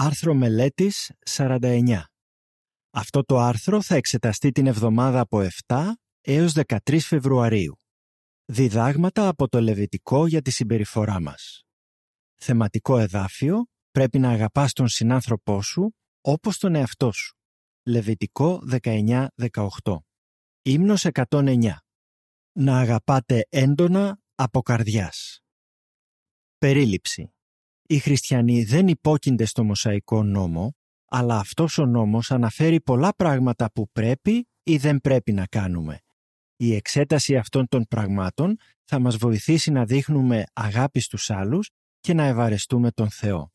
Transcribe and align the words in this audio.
Άρθρο 0.00 0.34
μελέτης 0.34 1.12
49. 1.26 2.02
Αυτό 2.90 3.24
το 3.24 3.38
άρθρο 3.38 3.82
θα 3.82 3.94
εξεταστεί 3.94 4.50
την 4.50 4.66
εβδομάδα 4.66 5.20
από 5.20 5.46
7 5.66 5.82
έως 6.20 6.52
13 6.66 6.98
Φεβρουαρίου. 7.00 7.74
Διδάγματα 8.44 9.28
από 9.28 9.48
το 9.48 9.60
Λεβιτικό 9.60 10.26
για 10.26 10.42
τη 10.42 10.50
συμπεριφορά 10.50 11.20
μας. 11.20 11.62
Θεματικό 12.36 12.98
εδάφιο 12.98 13.66
πρέπει 13.90 14.18
να 14.18 14.30
αγαπάς 14.30 14.72
τον 14.72 14.88
συνάνθρωπό 14.88 15.62
σου 15.62 15.94
όπως 16.20 16.58
τον 16.58 16.74
εαυτό 16.74 17.12
σου. 17.12 17.36
Λεβιτικό 17.86 18.62
19-18. 18.84 19.26
Ύμνος 20.62 21.04
109. 21.04 21.76
Να 22.52 22.78
αγαπάτε 22.78 23.46
έντονα 23.48 24.20
από 24.34 24.62
καρδιάς. 24.62 25.40
Περίληψη. 26.58 27.32
Οι 27.90 27.98
χριστιανοί 27.98 28.64
δεν 28.64 28.88
υπόκεινται 28.88 29.44
στο 29.44 29.64
Μωσαϊκό 29.64 30.22
νόμο, 30.22 30.74
αλλά 31.08 31.38
αυτός 31.38 31.78
ο 31.78 31.86
νόμος 31.86 32.30
αναφέρει 32.30 32.80
πολλά 32.80 33.14
πράγματα 33.14 33.72
που 33.72 33.90
πρέπει 33.90 34.48
ή 34.62 34.76
δεν 34.76 35.00
πρέπει 35.00 35.32
να 35.32 35.46
κάνουμε. 35.46 36.00
Η 36.56 36.74
εξέταση 36.74 37.36
αυτών 37.36 37.68
των 37.68 37.84
πραγμάτων 37.84 38.56
θα 38.84 38.98
μας 38.98 39.16
βοηθήσει 39.16 39.70
να 39.70 39.84
δείχνουμε 39.84 40.44
αγάπη 40.52 41.00
στους 41.00 41.30
άλλους 41.30 41.70
και 42.00 42.14
να 42.14 42.24
ευαρεστούμε 42.24 42.90
τον 42.90 43.10
Θεό. 43.10 43.52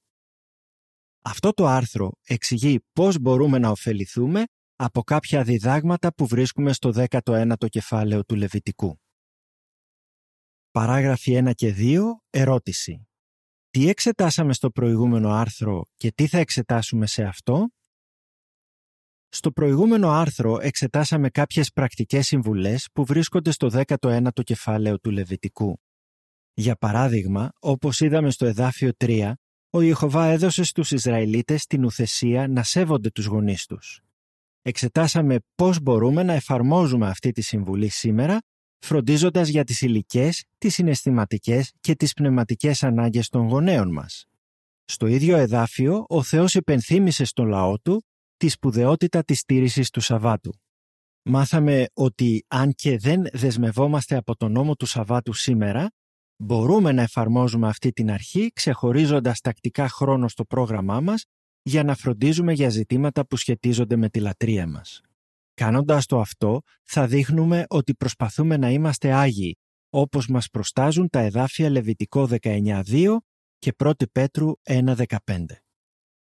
Αυτό 1.22 1.54
το 1.54 1.66
άρθρο 1.66 2.12
εξηγεί 2.24 2.80
πώς 2.94 3.20
μπορούμε 3.20 3.58
να 3.58 3.70
ωφεληθούμε 3.70 4.44
από 4.76 5.04
κάποια 5.04 5.44
διδάγματα 5.44 6.14
που 6.14 6.28
βρίσκουμε 6.28 6.74
στο 6.74 6.92
19ο 7.10 7.70
κεφάλαιο 7.70 8.26
του 8.26 8.36
Λεβιτικού. 8.36 9.00
Παράγραφοι 10.72 11.42
1 11.46 11.52
και 11.54 11.76
2. 11.78 12.00
Ερώτηση. 12.30 13.08
Τι 13.74 13.90
εξετάσαμε 13.90 14.54
στο 14.54 14.70
προηγούμενο 14.70 15.30
άρθρο 15.30 15.84
και 15.96 16.12
τι 16.12 16.28
θα 16.28 16.38
εξετάσουμε 16.38 17.06
σε 17.08 17.24
αυτό; 17.24 17.70
Στο 19.30 19.52
προηγούμενο 19.52 20.10
άρθρο 20.10 20.60
εξετάσαμε 20.62 21.30
κάποιες 21.30 21.72
πρακτικές 21.72 22.28
συμβουλές 22.28 22.88
που 22.94 23.06
βρίσκονται 23.06 23.52
στο 23.52 23.70
19ο 23.72 24.44
κεφάλαιο 24.44 25.00
του 25.00 25.12
Λεβιτικού. 25.12 25.80
Για 26.54 26.76
παράδειγμα, 26.76 27.52
όπως 27.60 28.00
είδαμε 28.00 28.32
στο 28.32 28.46
εδάφιο 28.46 28.92
3, 28.98 29.34
ο 29.70 29.82
Ιεχωβά 29.82 30.26
έδωσε 30.26 30.64
στους 30.64 30.92
Ισραηλίτες 30.92 31.66
την 31.66 31.86
ουθεσία 31.86 32.48
να 32.48 32.64
σέβονται 32.64 33.10
τους 33.10 33.26
γονείς 33.26 33.66
τους. 33.66 34.02
Εξετάσαμε 34.62 35.38
πώς 35.56 35.82
μπορούμε 35.82 36.24
να 36.24 36.34
εφαρμόζουμε 36.34 37.08
αυτή 37.08 37.32
τη 37.32 37.42
συμβουλή 37.42 37.90
σήμερα 37.90 38.40
φροντίζοντας 38.84 39.48
για 39.48 39.64
τις 39.64 39.82
υλικέ, 39.82 40.30
τις 40.58 40.74
συναισθηματικές 40.74 41.74
και 41.80 41.96
τις 41.96 42.14
πνευματικές 42.14 42.84
ανάγκες 42.84 43.30
των 43.30 43.48
γονέων 43.48 43.92
μας. 43.92 44.26
Στο 44.86 45.08
ίδιο 45.08 45.38
εδάφιο, 45.38 46.06
ο 46.08 46.24
Θεός 46.24 46.54
υπενθύμησε 46.54 47.26
στον 47.26 47.48
λαό 47.48 47.80
του 47.80 48.06
τη 48.38 48.48
σπουδαιότητα 48.48 49.24
της 49.24 49.40
στήρησης 49.40 49.90
του 49.90 50.02
Σαββάτου. 50.02 50.54
Μάθαμε 51.24 51.86
ότι 51.94 52.46
αν 52.48 52.74
και 52.74 52.98
δεν 52.98 53.24
δεσμευόμαστε 53.34 54.16
από 54.16 54.36
τον 54.36 54.52
νόμο 54.52 54.76
του 54.76 54.86
Σαββάτου 54.86 55.34
σήμερα, 55.34 55.88
μπορούμε 56.38 56.92
να 56.92 57.02
εφαρμόζουμε 57.02 57.68
αυτή 57.68 57.92
την 57.92 58.12
αρχή 58.12 58.52
ξεχωρίζοντας 58.54 59.40
τακτικά 59.40 59.90
χρόνο 59.90 60.28
στο 60.28 60.46
πρόγραμμά 60.46 61.00
μας 61.00 61.26
για 61.62 61.84
να 61.84 61.96
φροντίζουμε 61.96 62.54
για 62.54 62.70
ζητήματα 62.70 63.26
που 63.26 63.38
σχετίζονται 63.38 63.96
με 63.96 64.10
τη 64.10 64.20
λατρεία 64.20 64.68
μας. 64.68 65.02
Κάνοντας 65.54 66.06
το 66.06 66.20
αυτό, 66.20 66.62
θα 66.84 67.08
δείχνουμε 67.08 67.66
ότι 67.68 67.96
προσπαθούμε 67.96 68.58
να 68.58 68.70
είμαστε 68.70 69.12
Άγιοι, 69.14 69.58
όπως 69.90 70.28
μας 70.28 70.50
προστάζουν 70.50 71.10
τα 71.10 71.20
εδάφια 71.20 71.70
Λεβιτικό 71.70 72.28
19.2 72.42 73.18
και 73.58 73.74
1 73.78 73.92
Πέτρου 74.12 74.52
1.15. 74.64 75.06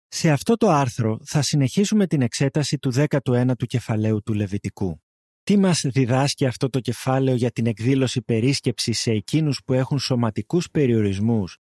Σε 0.08 0.30
αυτό 0.30 0.56
το 0.56 0.68
άρθρο 0.70 1.18
θα 1.24 1.42
συνεχίσουμε 1.42 2.06
την 2.06 2.22
εξέταση 2.22 2.78
του 2.78 2.92
19ου 2.94 3.66
κεφαλαίου 3.66 4.22
του 4.22 4.32
Λεβιτικού. 4.32 5.02
Τι 5.42 5.56
μας 5.56 5.80
διδάσκει 5.84 6.46
αυτό 6.46 6.68
το 6.70 6.80
κεφάλαιο 6.80 7.36
για 7.36 7.50
την 7.50 7.66
εκδήλωση 7.66 8.22
περίσκεψης 8.22 9.00
σε 9.00 9.10
εκείνους 9.10 9.60
που 9.64 9.72
έχουν 9.72 9.98
σωματικούς 9.98 10.70
περιορισμούς, 10.70 11.56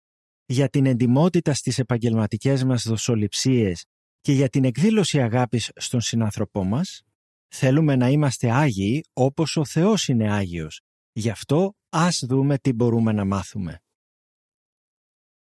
για 0.46 0.70
την 0.70 0.86
εντιμότητα 0.86 1.54
στις 1.54 1.80
επαγγελματικές 1.80 2.64
μας 2.64 2.84
δοσοληψίες 2.88 3.86
και 4.22 4.32
για 4.32 4.50
την 4.50 4.64
εκδήλωση 4.64 5.22
αγάπης 5.22 5.72
στον 5.76 6.02
συνάνθρωπό 6.02 6.64
μας; 6.64 7.02
Θέλουμε 7.48 7.96
να 7.96 8.10
είμαστε 8.10 8.52
Άγιοι 8.52 9.06
όπως 9.14 9.58
ο 9.58 9.66
Θεός 9.66 10.08
είναι 10.08 10.32
Άγιος. 10.32 10.82
Γι' 11.12 11.30
αυτό 11.30 11.74
ας 11.90 12.24
δούμε 12.28 12.58
τι 12.58 12.74
μπορούμε 12.74 13.12
να 13.12 13.26
μάθουμε. 13.26 13.82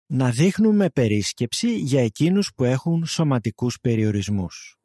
Να 0.06 0.32
δείχνουμε 0.32 0.90
περίσκεψη 0.90 1.78
για 1.78 2.02
εκείνους 2.02 2.52
που 2.56 2.64
έχουν 2.64 3.06
σωματικούς 3.06 3.80
περιορισμούς. 3.80 4.76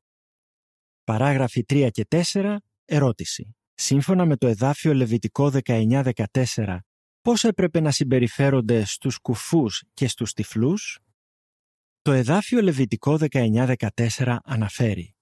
Παράγραφοι 1.05 1.65
3 1.69 1.89
και 1.91 2.07
4. 2.09 2.57
Ερώτηση. 2.85 3.57
Σύμφωνα 3.75 4.27
με 4.27 4.37
το 4.37 4.47
εδάφιο 4.47 4.95
Λεβιτικό 4.95 5.51
19-14, 5.65 6.79
πώς 7.21 7.45
έπρεπε 7.45 7.81
να 7.81 7.91
συμπεριφέρονται 7.91 8.85
στους 8.85 9.19
κουφούς 9.19 9.85
και 9.95 10.09
στους 10.09 10.33
τυφλούς; 10.33 10.99
Το 12.03 12.13
εδάφιο 12.13 12.61
Λεβιτικό 12.63 13.19
19-14 13.31 14.37
αναφέρει 14.45 15.15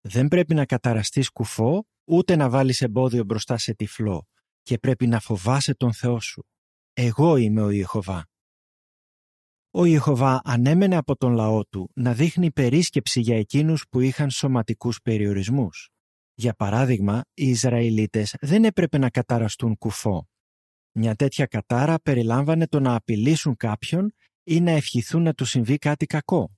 δεν 0.00 0.28
πρέπει 0.28 0.54
να 0.54 0.66
καταραστείς 0.66 1.30
κουφό, 1.30 1.86
ούτε 2.04 2.36
να 2.36 2.50
βάλεις 2.50 2.80
εμπόδιο 2.80 3.24
μπροστά 3.24 3.58
σε 3.58 3.74
τυφλό 3.74 4.26
και 4.62 4.78
πρέπει 4.78 5.06
να 5.06 5.20
φοβάσαι 5.20 5.74
τον 5.74 5.92
Θεό 5.92 6.20
σου. 6.20 6.46
Εγώ 6.92 7.36
είμαι 7.36 7.62
ο 7.62 7.70
Ιεχωβά. 7.70 8.26
Ο 9.70 9.84
Ιεχωβά 9.84 10.40
ανέμενε 10.44 10.96
από 10.96 11.16
τον 11.16 11.32
λαό 11.32 11.64
του 11.64 11.90
να 11.94 12.14
δείχνει 12.14 12.52
περίσκεψη 12.52 13.20
για 13.20 13.38
εκείνους 13.38 13.84
που 13.90 14.00
είχαν 14.00 14.30
σωματικούς 14.30 15.00
περιορισμούς. 15.02 15.88
Για 16.34 16.52
παράδειγμα, 16.54 17.22
οι 17.34 17.48
Ισραηλίτες 17.48 18.34
δεν 18.40 18.64
έπρεπε 18.64 18.98
να 18.98 19.10
καταραστούν 19.10 19.78
κουφό. 19.78 20.28
Μια 20.92 21.14
τέτοια 21.14 21.46
κατάρα 21.46 22.00
περιλάμβανε 22.00 22.66
το 22.66 22.80
να 22.80 22.94
απειλήσουν 22.94 23.56
κάποιον 23.56 24.14
ή 24.42 24.60
να 24.60 24.70
ευχηθούν 24.70 25.22
να 25.22 25.34
του 25.34 25.44
συμβεί 25.44 25.78
κάτι 25.78 26.06
κακό. 26.06 26.57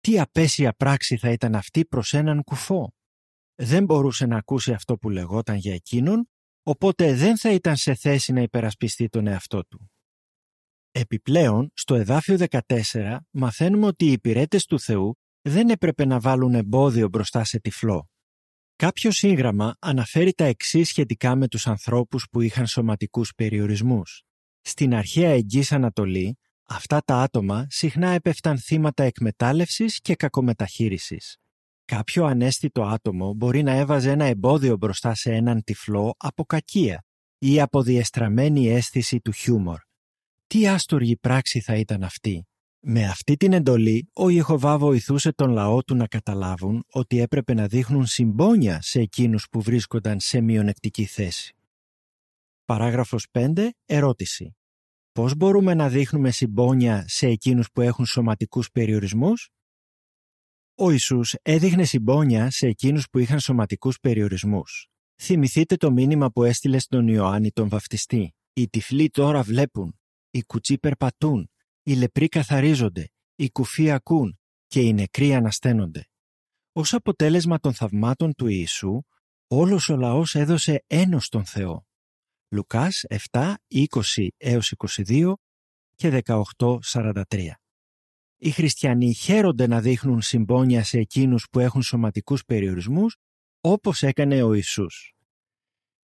Τι 0.00 0.20
απέσια 0.20 0.72
πράξη 0.72 1.16
θα 1.16 1.30
ήταν 1.30 1.54
αυτή 1.54 1.86
προς 1.86 2.14
έναν 2.14 2.42
κουφό; 2.42 2.94
Δεν 3.54 3.84
μπορούσε 3.84 4.26
να 4.26 4.36
ακούσει 4.36 4.72
αυτό 4.72 4.96
που 4.96 5.10
λεγόταν 5.10 5.56
για 5.56 5.74
εκείνον, 5.74 6.28
οπότε 6.62 7.14
δεν 7.14 7.38
θα 7.38 7.52
ήταν 7.52 7.76
σε 7.76 7.94
θέση 7.94 8.32
να 8.32 8.40
υπερασπιστεί 8.40 9.08
τον 9.08 9.26
εαυτό 9.26 9.64
του. 9.66 9.90
Επιπλέον, 10.90 11.70
στο 11.74 11.94
εδάφιο 11.94 12.36
14 12.50 13.16
μαθαίνουμε 13.30 13.86
ότι 13.86 14.04
οι 14.04 14.12
υπηρέτες 14.12 14.64
του 14.64 14.80
Θεού 14.80 15.14
δεν 15.42 15.68
έπρεπε 15.68 16.04
να 16.04 16.20
βάλουν 16.20 16.54
εμπόδιο 16.54 17.08
μπροστά 17.08 17.44
σε 17.44 17.60
τυφλό. 17.60 18.08
Κάποιο 18.76 19.10
σύγγραμμα 19.10 19.76
αναφέρει 19.78 20.32
τα 20.32 20.44
εξής 20.44 20.88
σχετικά 20.88 21.36
με 21.36 21.48
τους 21.48 21.66
ανθρώπους 21.66 22.26
που 22.30 22.40
είχαν 22.40 22.66
σωματικούς 22.66 23.32
περιορισμούς. 23.34 24.22
Στην 24.60 24.94
αρχαία 24.94 25.30
Εγγύς 25.30 25.72
Ανατολή, 25.72 26.38
Αυτά 26.70 27.02
τα 27.04 27.16
άτομα 27.16 27.66
συχνά 27.68 28.08
έπεφταν 28.08 28.58
θύματα 28.58 29.02
εκμετάλλευσης 29.02 30.00
και 30.00 30.14
κακομεταχείρισης. 30.14 31.36
Κάποιο 31.84 32.24
ανέστητο 32.24 32.82
άτομο 32.82 33.32
μπορεί 33.34 33.62
να 33.62 33.72
έβαζε 33.72 34.10
ένα 34.10 34.24
εμπόδιο 34.24 34.76
μπροστά 34.76 35.14
σε 35.14 35.32
έναν 35.32 35.64
τυφλό 35.64 36.14
από 36.18 36.44
κακία 36.44 37.04
ή 37.38 37.60
από 37.60 37.82
διεστραμμένη 37.82 38.68
αίσθηση 38.68 39.20
του 39.20 39.32
χιούμορ. 39.32 39.80
Τι 40.46 40.68
άστοργη 40.68 41.16
πράξη 41.16 41.60
θα 41.60 41.74
ήταν 41.74 42.02
αυτή; 42.02 42.46
Με 42.80 43.04
αυτή 43.04 43.36
την 43.36 43.52
εντολή, 43.52 44.08
ο 44.12 44.28
Ιεχωβά 44.28 44.78
βοηθούσε 44.78 45.32
τον 45.32 45.50
λαό 45.50 45.84
του 45.84 45.94
να 45.94 46.06
καταλάβουν 46.06 46.84
ότι 46.92 47.20
έπρεπε 47.20 47.54
να 47.54 47.66
δείχνουν 47.66 48.06
συμπόνια 48.06 48.82
σε 48.82 49.00
εκείνους 49.00 49.48
που 49.50 49.60
βρίσκονταν 49.62 50.20
σε 50.20 50.40
μειονεκτική 50.40 51.04
θέση. 51.04 51.56
Παράγραφος 52.64 53.26
5. 53.32 53.68
Ερώτηση. 53.86 54.57
Πώς 55.18 55.36
μπορούμε 55.36 55.74
να 55.74 55.88
δείχνουμε 55.88 56.30
συμπόνια 56.30 57.04
σε 57.08 57.26
εκείνους 57.26 57.70
που 57.72 57.80
έχουν 57.80 58.06
σωματικούς 58.06 58.70
περιορισμούς; 58.70 59.50
Ο 60.74 60.90
Ιησούς 60.90 61.34
έδειχνε 61.42 61.84
συμπόνια 61.84 62.50
σε 62.50 62.66
εκείνους 62.66 63.08
που 63.08 63.18
είχαν 63.18 63.40
σωματικούς 63.40 63.98
περιορισμούς. 64.00 64.86
Θυμηθείτε 65.22 65.76
το 65.76 65.90
μήνυμα 65.90 66.30
που 66.30 66.44
έστειλε 66.44 66.78
στον 66.78 67.08
Ιωάννη 67.08 67.50
τον 67.50 67.68
βαφτιστή. 67.68 68.34
Οι 68.52 68.68
τυφλοί 68.68 69.10
τώρα 69.10 69.42
βλέπουν, 69.42 70.00
οι 70.30 70.42
κουτσοί 70.42 70.78
περπατούν, 70.78 71.50
οι 71.82 71.94
λεπροί 71.94 72.28
καθαρίζονται, 72.28 73.10
οι 73.34 73.50
κουφοί 73.50 73.90
ακούν 73.90 74.38
και 74.66 74.80
οι 74.80 74.92
νεκροί 74.92 75.34
ανασταίνονται. 75.34 76.08
Ως 76.72 76.94
αποτέλεσμα 76.94 77.58
των 77.58 77.72
θαυμάτων 77.74 78.34
του 78.34 78.46
Ιησού, 78.46 79.02
όλος 79.46 79.88
ο 79.88 79.96
λαός 79.96 80.34
έδωσε 80.34 80.84
ένος 80.86 81.24
στον 81.24 81.44
Θεό. 81.44 81.87
Λουκάς 82.50 83.04
7, 83.30 83.54
20 83.68 84.26
έως 84.36 84.72
22 85.06 85.32
και 85.94 86.22
18, 86.24 86.78
43. 86.84 87.22
Οι 88.36 88.50
χριστιανοί 88.50 89.12
χαίρονται 89.12 89.66
να 89.66 89.80
δείχνουν 89.80 90.22
συμπόνια 90.22 90.84
σε 90.84 90.98
εκείνους 90.98 91.46
που 91.50 91.58
έχουν 91.58 91.82
σωματικούς 91.82 92.44
περιορισμούς, 92.44 93.16
όπως 93.60 94.02
έκανε 94.02 94.42
ο 94.42 94.54
Ιησούς. 94.54 95.12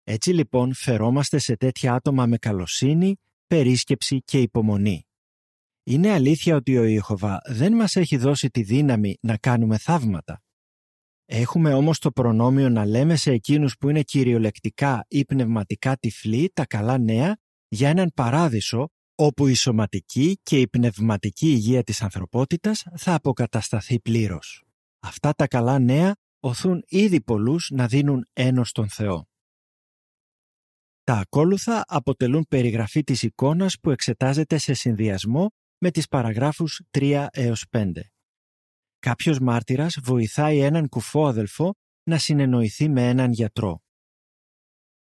Έτσι 0.03 0.31
λοιπόν 0.33 0.73
φερόμαστε 0.73 1.37
σε 1.37 1.55
τέτοια 1.55 1.93
άτομα 1.93 2.25
με 2.25 2.37
καλοσύνη, 2.37 3.15
περίσκεψη 3.47 4.21
και 4.21 4.41
υπομονή. 4.41 5.07
Είναι 5.83 6.11
αλήθεια 6.11 6.55
ότι 6.55 6.77
ο 6.77 6.83
Ιεχωβά 6.83 7.41
δεν 7.45 7.73
μας 7.73 7.95
έχει 7.95 8.17
δώσει 8.17 8.49
τη 8.49 8.63
δύναμη 8.63 9.17
να 9.21 9.37
κάνουμε 9.37 9.77
θαύματα. 9.77 10.44
Έχουμε 11.25 11.73
όμως 11.73 11.99
το 11.99 12.11
προνόμιο 12.11 12.69
να 12.69 12.85
λέμε 12.85 13.15
σε 13.15 13.31
εκείνους 13.31 13.77
που 13.77 13.89
είναι 13.89 14.01
κυριολεκτικά 14.01 15.05
ή 15.07 15.25
πνευματικά 15.25 15.97
τυφλοί 15.97 16.51
τα 16.53 16.65
καλά 16.65 16.97
νέα 16.97 17.37
για 17.67 17.89
έναν 17.89 18.11
παράδεισο 18.15 18.89
όπου 19.15 19.47
η 19.47 19.53
σωματική 19.53 20.39
και 20.43 20.59
η 20.59 20.67
πνευματική 20.67 21.47
υγεία 21.47 21.83
της 21.83 22.01
ανθρωπότητας 22.01 22.83
θα 22.95 23.13
αποκατασταθεί 23.13 23.99
πλήρως. 23.99 24.63
Αυτά 24.99 25.33
τα 25.33 25.47
καλά 25.47 25.79
νέα 25.79 26.15
οθούν 26.39 26.83
ήδη 26.87 27.21
πολλούς 27.21 27.69
να 27.73 27.87
δίνουν 27.87 28.27
ένος 28.33 28.69
στον 28.69 28.89
Θεό. 28.89 29.27
Τα 31.03 31.13
ακόλουθα 31.13 31.83
αποτελούν 31.87 32.45
περιγραφή 32.49 33.03
της 33.03 33.23
εικόνας 33.23 33.79
που 33.79 33.91
εξετάζεται 33.91 34.57
σε 34.57 34.73
συνδυασμό 34.73 35.51
με 35.77 35.91
τις 35.91 36.07
παραγράφους 36.07 36.81
3 36.91 37.27
έως 37.31 37.65
5. 37.69 38.14
Κάποιος 39.05 39.39
μάρτυρας 39.39 39.97
βοηθάει 40.03 40.59
έναν 40.59 40.89
κουφό 40.89 41.27
αδελφό 41.27 41.73
να 42.03 42.17
συνεννοηθεί 42.17 42.89
με 42.89 43.09
έναν 43.09 43.31
γιατρό. 43.31 43.79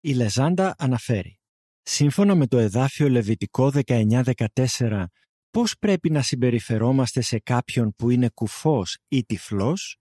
Η 0.01 0.13
Λεζάντα 0.15 0.75
αναφέρει 0.79 1.41
Σύμφωνα 1.83 2.35
με 2.35 2.47
το 2.47 2.59
εδάφιο 2.59 3.09
Λεβιτικό 3.09 3.71
19-14, 3.87 5.05
πώς 5.51 5.79
πρέπει 5.79 6.11
να 6.11 6.23
συμπεριφερόμαστε 6.23 7.21
σε 7.21 7.39
κάποιον 7.39 7.95
που 7.95 8.11
είναι 8.11 8.29
κουφός 8.29 8.99
ή 9.09 9.25
τυφλός; 9.25 9.99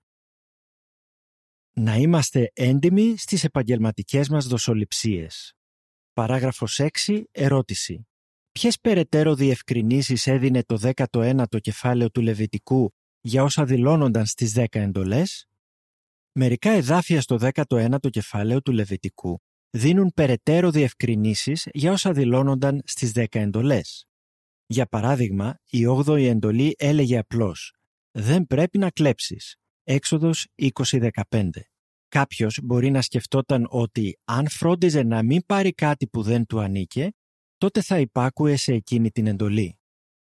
Να 1.73 1.95
είμαστε 1.95 2.51
έντιμοι 2.53 3.17
στις 3.17 3.44
επαγγελματικές 3.44 4.29
μας 4.29 4.47
δοσοληψίες. 4.47 5.53
Παράγραφος 6.13 6.79
6. 6.79 7.23
Ερώτηση. 7.31 8.07
Ποιες 8.51 8.79
περαιτέρω 8.79 9.35
διευκρινήσεις 9.35 10.27
έδινε 10.27 10.63
το 10.63 10.91
19ο 10.95 11.59
κεφάλαιο 11.61 12.11
του 12.11 12.21
Λεβιτικού 12.21 12.94
για 13.25 13.44
όσα 13.44 13.66
δηλώνονταν 13.66 14.25
στις 14.25 14.54
10 14.56 14.66
εντολές; 14.72 15.48
Μερικά 16.31 16.72
εδάφια 16.72 17.22
στο 17.22 17.38
19ο 17.42 18.10
κεφάλαιο 18.10 18.62
του 18.62 18.72
Λεβιτικού 18.72 19.42
δίνουν 19.70 20.14
περαιτέρω 20.14 20.72
διευκρινήσεις 20.72 21.68
για 21.74 21.92
όσα 21.92 22.12
δηλώνονταν 22.12 22.81
στις 22.86 23.12
10 23.16 23.25
εντολές. 23.31 24.08
Για 24.66 24.86
παράδειγμα, 24.86 25.60
η 25.70 25.86
8η 25.88 26.25
εντολή 26.25 26.75
έλεγε 26.78 27.18
απλώς 27.18 27.74
«Δεν 28.12 28.48
πρέπει 28.48 28.78
να 28.78 28.90
κλέψεις». 28.90 29.56
Έξοδος 29.84 30.48
20.15. 30.56 31.50
Κάποιος 32.08 32.60
μπορεί 32.64 32.92
να 32.92 33.02
σκεφτόταν 33.02 33.68
ότι 33.70 34.20
αν 34.24 34.50
φρόντιζε 34.50 35.04
να 35.04 35.24
μην 35.24 35.46
πάρει 35.46 35.74
κάτι 35.74 36.08
που 36.08 36.22
δεν 36.22 36.46
του 36.46 36.60
ανήκε, 36.60 37.14
τότε 37.58 37.81
θα 37.81 38.00
υπάκουε 38.00 38.56
σε 38.56 38.74
εκείνη 38.74 39.12
την 39.12 39.28
εντολή. 39.28 39.78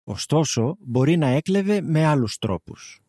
Ωστόσο, 0.04 0.76
μπορεί 0.80 1.18
να 1.18 1.28
έκλεβε 1.28 1.82
με 1.82 2.06
άλλους 2.06 2.38
τρόπους. 2.38 3.02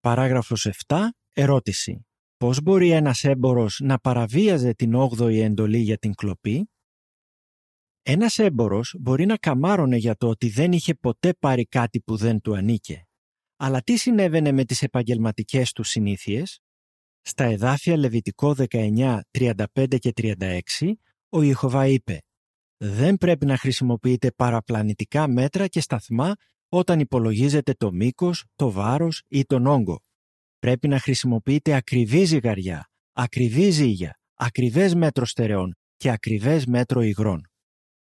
Παράγραφος 0.00 0.66
7. 0.66 1.08
Ερώτηση. 1.34 2.06
Πώς 2.36 2.60
μπορεί 2.62 2.90
ένας 2.90 3.24
έμπορος 3.24 3.80
να 3.82 3.98
παραβίαζε 3.98 4.74
την 4.74 4.94
8η 4.94 5.40
εντολή 5.40 5.78
για 5.78 5.98
την 5.98 6.14
κλοπή; 6.14 6.70
Ένας 8.02 8.38
έμπορος 8.38 8.94
μπορεί 9.00 9.26
να 9.26 9.36
καμάρωνε 9.36 9.96
για 9.96 10.16
το 10.16 10.28
ότι 10.28 10.48
δεν 10.48 10.72
είχε 10.72 10.94
ποτέ 10.94 11.34
πάρει 11.34 11.66
κάτι 11.66 12.00
που 12.00 12.16
δεν 12.16 12.40
του 12.40 12.54
ανήκε. 12.54 13.04
Αλλά 13.56 13.80
τι 13.82 13.96
συνέβαινε 13.96 14.52
με 14.52 14.64
τις 14.64 14.82
επαγγελματικές 14.82 15.72
του 15.72 15.82
συνήθειες; 15.82 16.60
Στα 17.20 17.44
εδάφια 17.44 17.96
Λεβιτικό 17.96 18.54
19, 18.70 19.20
35 19.30 19.98
και 19.98 20.12
36, 20.16 20.60
ο 21.28 21.42
Ιεχωβά 21.42 21.86
είπε 21.86 22.18
«Δεν 22.82 23.16
πρέπει 23.16 23.46
να 23.46 23.56
χρησιμοποιείτε 23.56 24.32
παραπλανητικά 24.32 25.28
μέτρα 25.28 25.66
και 25.66 25.80
σταθμά 25.80 26.34
όταν 26.68 27.00
υπολογίζετε 27.00 27.74
το 27.74 27.92
μήκος, 27.92 28.44
το 28.54 28.70
βάρος 28.70 29.22
ή 29.28 29.44
τον 29.44 29.66
όγκο. 29.66 30.00
Πρέπει 30.58 30.88
να 30.88 30.98
χρησιμοποιείτε 30.98 31.74
ακριβή 31.74 32.24
ζυγαριά, 32.24 32.90
ακριβή 33.12 33.70
ζύγια, 33.70 34.18
ακριβές 34.34 34.94
μέτρο 34.94 35.24
στερεών 35.24 35.76
και 35.96 36.10
ακριβές 36.10 36.66
μέτρο 36.66 37.00
υγρών. 37.00 37.50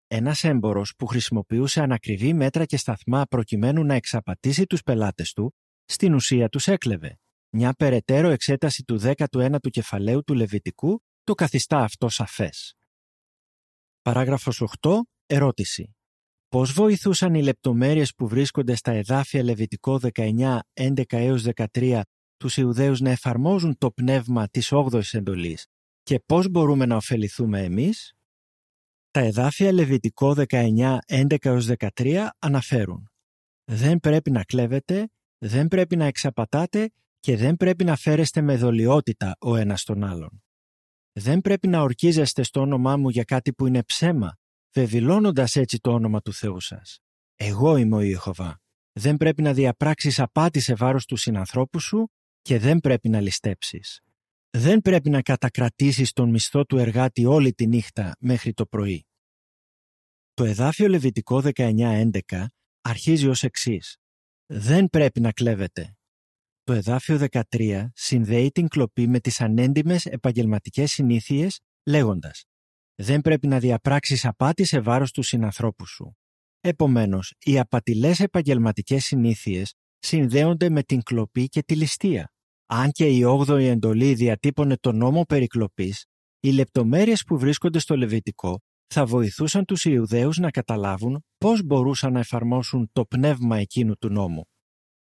Ένας 0.07 0.45
έμπορος 0.45 0.95
που 0.99 1.07
χρησιμοποιούσε 1.07 1.81
ανακριβή 1.81 2.33
μέτρα 2.33 2.65
και 2.65 2.77
σταθμά 2.77 3.25
προκειμένου 3.25 3.85
να 3.85 3.95
εξαπατήσει 3.95 4.67
τους 4.67 4.83
πελάτες 4.83 5.33
του, 5.33 5.55
στην 5.85 6.15
ουσία 6.15 6.49
τους 6.49 6.67
έκλεβε. 6.67 7.19
Μια 7.51 7.73
περαιτέρω 7.73 8.29
εξέταση 8.29 8.85
του 8.85 9.01
19ου 9.03 9.71
κεφαλαίου 9.71 10.25
του 10.25 10.35
Λεβιτικού 10.35 11.03
το 11.25 11.35
καθιστά 11.35 11.79
αυτό 11.79 12.09
σαφές. 12.09 12.77
Παράγραφος 14.03 14.61
8. 14.61 15.01
Ερώτηση. 15.27 15.97
Πώς 16.49 16.73
βοηθούσαν 16.73 17.35
οι 17.35 17.43
λεπτομέρειες 17.43 18.15
που 18.15 18.29
βρίσκονται 18.29 18.75
στα 18.75 18.93
εδάφια 18.93 19.43
Λεβιτικό 19.43 20.01
19, 20.15 20.59
11 20.73 21.03
έως 21.09 21.43
13 21.43 22.01
τους 22.37 22.57
Ιουδαίους 22.57 23.01
να 23.01 23.11
εφαρμόζουν 23.11 23.79
το 23.79 23.91
πνεύμα 23.91 24.49
της 24.49 24.73
8ης 24.73 25.15
εντολής 25.15 25.67
και 26.03 26.21
πώς 26.27 26.49
μπορούμε 26.49 26.87
να 26.87 26.97
ωφεληθούμε 26.97 27.63
εμείς; 27.63 28.13
Τα 29.11 29.21
εδάφια 29.21 29.73
Λεβιτικό 29.73 30.35
19, 30.49 30.99
11 31.07 31.59
13 31.97 32.29
αναφέρουν 32.39 33.11
«Δεν 33.65 34.01
πρέπει 34.01 34.31
να 34.31 34.45
κλέβετε, 34.45 35.09
δεν 35.39 35.69
πρέπει 35.69 35.97
να 35.97 36.05
εξαπατάτε 36.05 36.91
και 37.21 37.37
δεν 37.37 37.57
πρέπει 37.57 37.85
να 37.85 37.97
φέρεστε 37.97 38.41
με 38.41 38.57
δολιότητα 38.57 39.37
ο 39.41 39.57
ένας 39.57 39.85
τον 39.85 40.05
άλλον. 40.05 40.43
Δεν 41.13 41.41
πρέπει 41.41 41.69
να 41.69 41.81
ορκίζεστε 41.81 42.43
στο 42.43 42.61
όνομά 42.61 42.97
μου 42.97 43.09
για 43.09 43.25
κάτι 43.25 43.53
που 43.53 43.67
είναι 43.67 43.83
ψέμα, 43.83 44.37
βεβηλώνοντας 44.73 45.57
έτσι 45.57 45.79
το 45.79 45.93
όνομα 45.93 46.21
του 46.21 46.33
Θεού 46.33 46.61
σας. 46.61 46.99
Εγώ 47.37 47.77
είμαι 47.77 47.97
ο 47.97 48.01
Ιεχωβά. 48.01 48.61
Δεν 48.93 49.17
πρέπει 49.17 49.43
να 49.43 49.53
διαπράξεις 49.53 50.21
απάτη 50.21 50.61
σε 50.61 50.75
βάρος 50.75 51.05
του 51.05 51.17
συνανθρώπου 51.17 51.81
σου 51.81 52.09
και 52.43 52.59
δεν 52.59 52.79
πρέπει 52.79 53.09
να 53.09 53.21
ληστέψεις. 53.21 54.01
Δεν 54.51 54.81
πρέπει 54.81 55.11
να 55.11 55.23
κατακρατήσεις 55.23 56.13
τον 56.13 56.31
μισθό 56.31 56.65
του 56.65 56.79
εργάτη 56.79 57.25
όλη 57.25 57.53
τη 57.53 57.67
νύχτα 57.67 58.17
μέχρι 58.19 58.53
το 58.53 58.67
πρωί. 58.67 59.07
Το 60.35 60.45
εδάφιο 60.45 60.89
Λεβιτικό 60.89 61.43
19-11 61.55 62.11
αρχίζει 62.81 63.29
ως 63.29 63.43
εξής. 63.43 63.97
Δεν 64.47 64.89
πρέπει 64.89 65.21
να 65.21 65.33
κλέβετε. 65.33 65.97
Το 66.65 66.73
εδάφιο 66.73 67.27
13 67.51 67.87
συνδέει 67.95 68.51
την 68.51 68.69
κλοπή 68.69 69.09
με 69.09 69.21
τις 69.21 69.41
ανέντιμες 69.41 70.07
επαγγελματικές 70.07 70.91
συνήθειες 70.91 71.61
λέγοντας 71.87 72.45
«Δεν 72.95 73.21
πρέπει 73.21 73.47
να 73.47 73.59
διαπράξεις 73.59 74.25
απάτη 74.25 74.65
σε 74.65 74.81
βάρος 74.81 75.11
του 75.11 75.23
συνανθρώπου 75.23 75.87
σου». 75.87 76.17
Επομένως, 76.61 77.35
οι 77.39 77.59
απατηλές 77.59 78.21
επαγγελματικές 78.21 79.05
συνήθειες 79.05 79.75
συνδέονται 79.99 80.71
με 80.71 80.83
την 80.83 81.03
κλοπή 81.03 81.49
και 81.49 81.63
τη 81.63 81.77
ληστεία. 81.77 82.33
Αν 82.67 82.91
και 82.91 83.07
η 83.07 83.23
8η 83.25 83.63
εντολή 83.63 84.15
διατύπωνε 84.15 84.77
τον 84.77 84.97
νόμο 84.97 85.25
περικλοπής, 85.25 86.05
οι 86.41 86.51
λεπτομέρειες 86.51 87.23
που 87.23 87.39
βρίσκονται 87.39 87.79
στο 87.79 87.97
Λεβιτικό 87.97 88.61
θα 88.87 89.07
βοηθούσαν 89.07 89.65
τους 89.65 89.85
Ιουδαίους 89.85 90.39
να 90.39 90.51
καταλάβουν 90.51 91.25
πώς 91.39 91.63
μπορούσαν 91.63 92.13
να 92.13 92.19
εφαρμόσουν 92.19 92.91
το 92.93 93.05
πνεύμα 93.05 93.57
εκείνου 93.57 93.95
του 93.97 94.09
νόμου. 94.09 94.52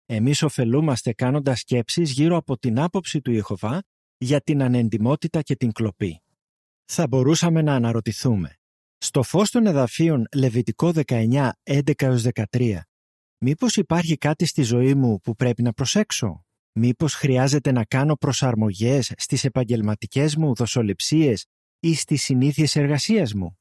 Εμείς 0.09 0.43
ωφελούμαστε 0.43 1.13
κάνοντας 1.13 1.59
σκέψεις 1.59 2.11
γύρω 2.11 2.35
από 2.35 2.57
την 2.57 2.79
άποψη 2.79 3.21
του 3.21 3.31
Ιεχωβά 3.31 3.83
για 4.17 4.41
την 4.41 4.61
ανεντιμότητα 4.61 5.41
και 5.41 5.55
την 5.55 5.71
κλοπή. 5.71 6.21
Θα 6.85 7.07
μπορούσαμε 7.07 7.61
να 7.61 7.75
αναρωτηθούμε. 7.75 8.55
Στο 8.97 9.23
φως 9.23 9.49
των 9.51 9.65
εδαφείων 9.65 10.27
Λεβιτικό 10.35 10.91
19, 11.05 11.49
11-13, 11.63 12.79
μήπως 13.37 13.75
υπάρχει 13.75 14.17
κάτι 14.17 14.45
στη 14.45 14.61
ζωή 14.61 14.95
μου 14.95 15.19
που 15.19 15.35
πρέπει 15.35 15.61
να 15.61 15.73
προσέξω; 15.73 16.45
Μήπως 16.71 17.13
χρειάζεται 17.13 17.71
να 17.71 17.85
κάνω 17.85 18.15
προσαρμογές 18.15 19.13
στις 19.17 19.43
επαγγελματικές 19.43 20.35
μου 20.35 20.55
δοσοληψίες 20.55 21.45
ή 21.79 21.95
στις 21.95 22.23
συνήθειες 22.23 22.75
εργασίας 22.75 23.33
μου; 23.33 23.57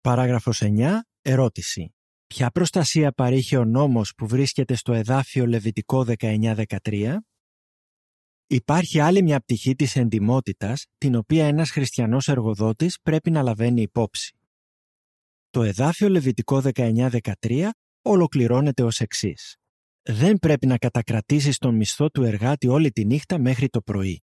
Παράγραφος 0.00 0.62
9. 0.62 1.00
Ερώτηση. 1.22 1.94
Ποια 2.26 2.50
προστασία 2.50 3.12
παρήχε 3.12 3.56
ο 3.56 3.64
νόμος 3.64 4.12
που 4.16 4.26
βρίσκεται 4.26 4.74
στο 4.74 4.92
εδάφιο 4.92 5.46
Λεβιτικό 5.46 6.04
19-13? 6.18 7.16
Υπάρχει 8.46 9.00
άλλη 9.00 9.22
μια 9.22 9.40
πτυχή 9.40 9.74
της 9.74 9.96
εντιμότητας, 9.96 10.86
την 10.98 11.14
οποία 11.14 11.46
ένας 11.46 11.70
χριστιανός 11.70 12.28
εργοδότης 12.28 12.98
πρέπει 13.02 13.30
να 13.30 13.42
λαβαίνει 13.42 13.82
υπόψη. 13.82 14.36
Το 15.50 15.62
εδάφιο 15.62 16.08
Λεβιτικό 16.08 16.62
19-13 16.74 17.68
ολοκληρώνεται 18.02 18.82
ως 18.82 19.00
εξής. 19.00 19.56
Δεν 20.02 20.38
πρέπει 20.38 20.66
να 20.66 20.78
κατακρατήσεις 20.78 21.58
τον 21.58 21.74
μισθό 21.74 22.10
του 22.10 22.22
εργάτη 22.22 22.68
όλη 22.68 22.90
τη 22.90 23.04
νύχτα 23.04 23.38
μέχρι 23.38 23.68
το 23.68 23.80
πρωί. 23.80 24.22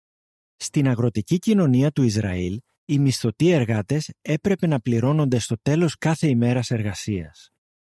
Στην 0.56 0.88
αγροτική 0.88 1.38
κοινωνία 1.38 1.90
του 1.90 2.02
Ισραήλ, 2.02 2.60
οι 2.84 2.98
μισθωτοί 2.98 3.50
εργάτες 3.50 4.10
έπρεπε 4.20 4.66
να 4.66 4.80
πληρώνονται 4.80 5.38
στο 5.38 5.56
τέλος 5.62 5.96
κάθε 5.96 6.26
ημέρας 6.28 6.70
εργασίας. 6.70 7.49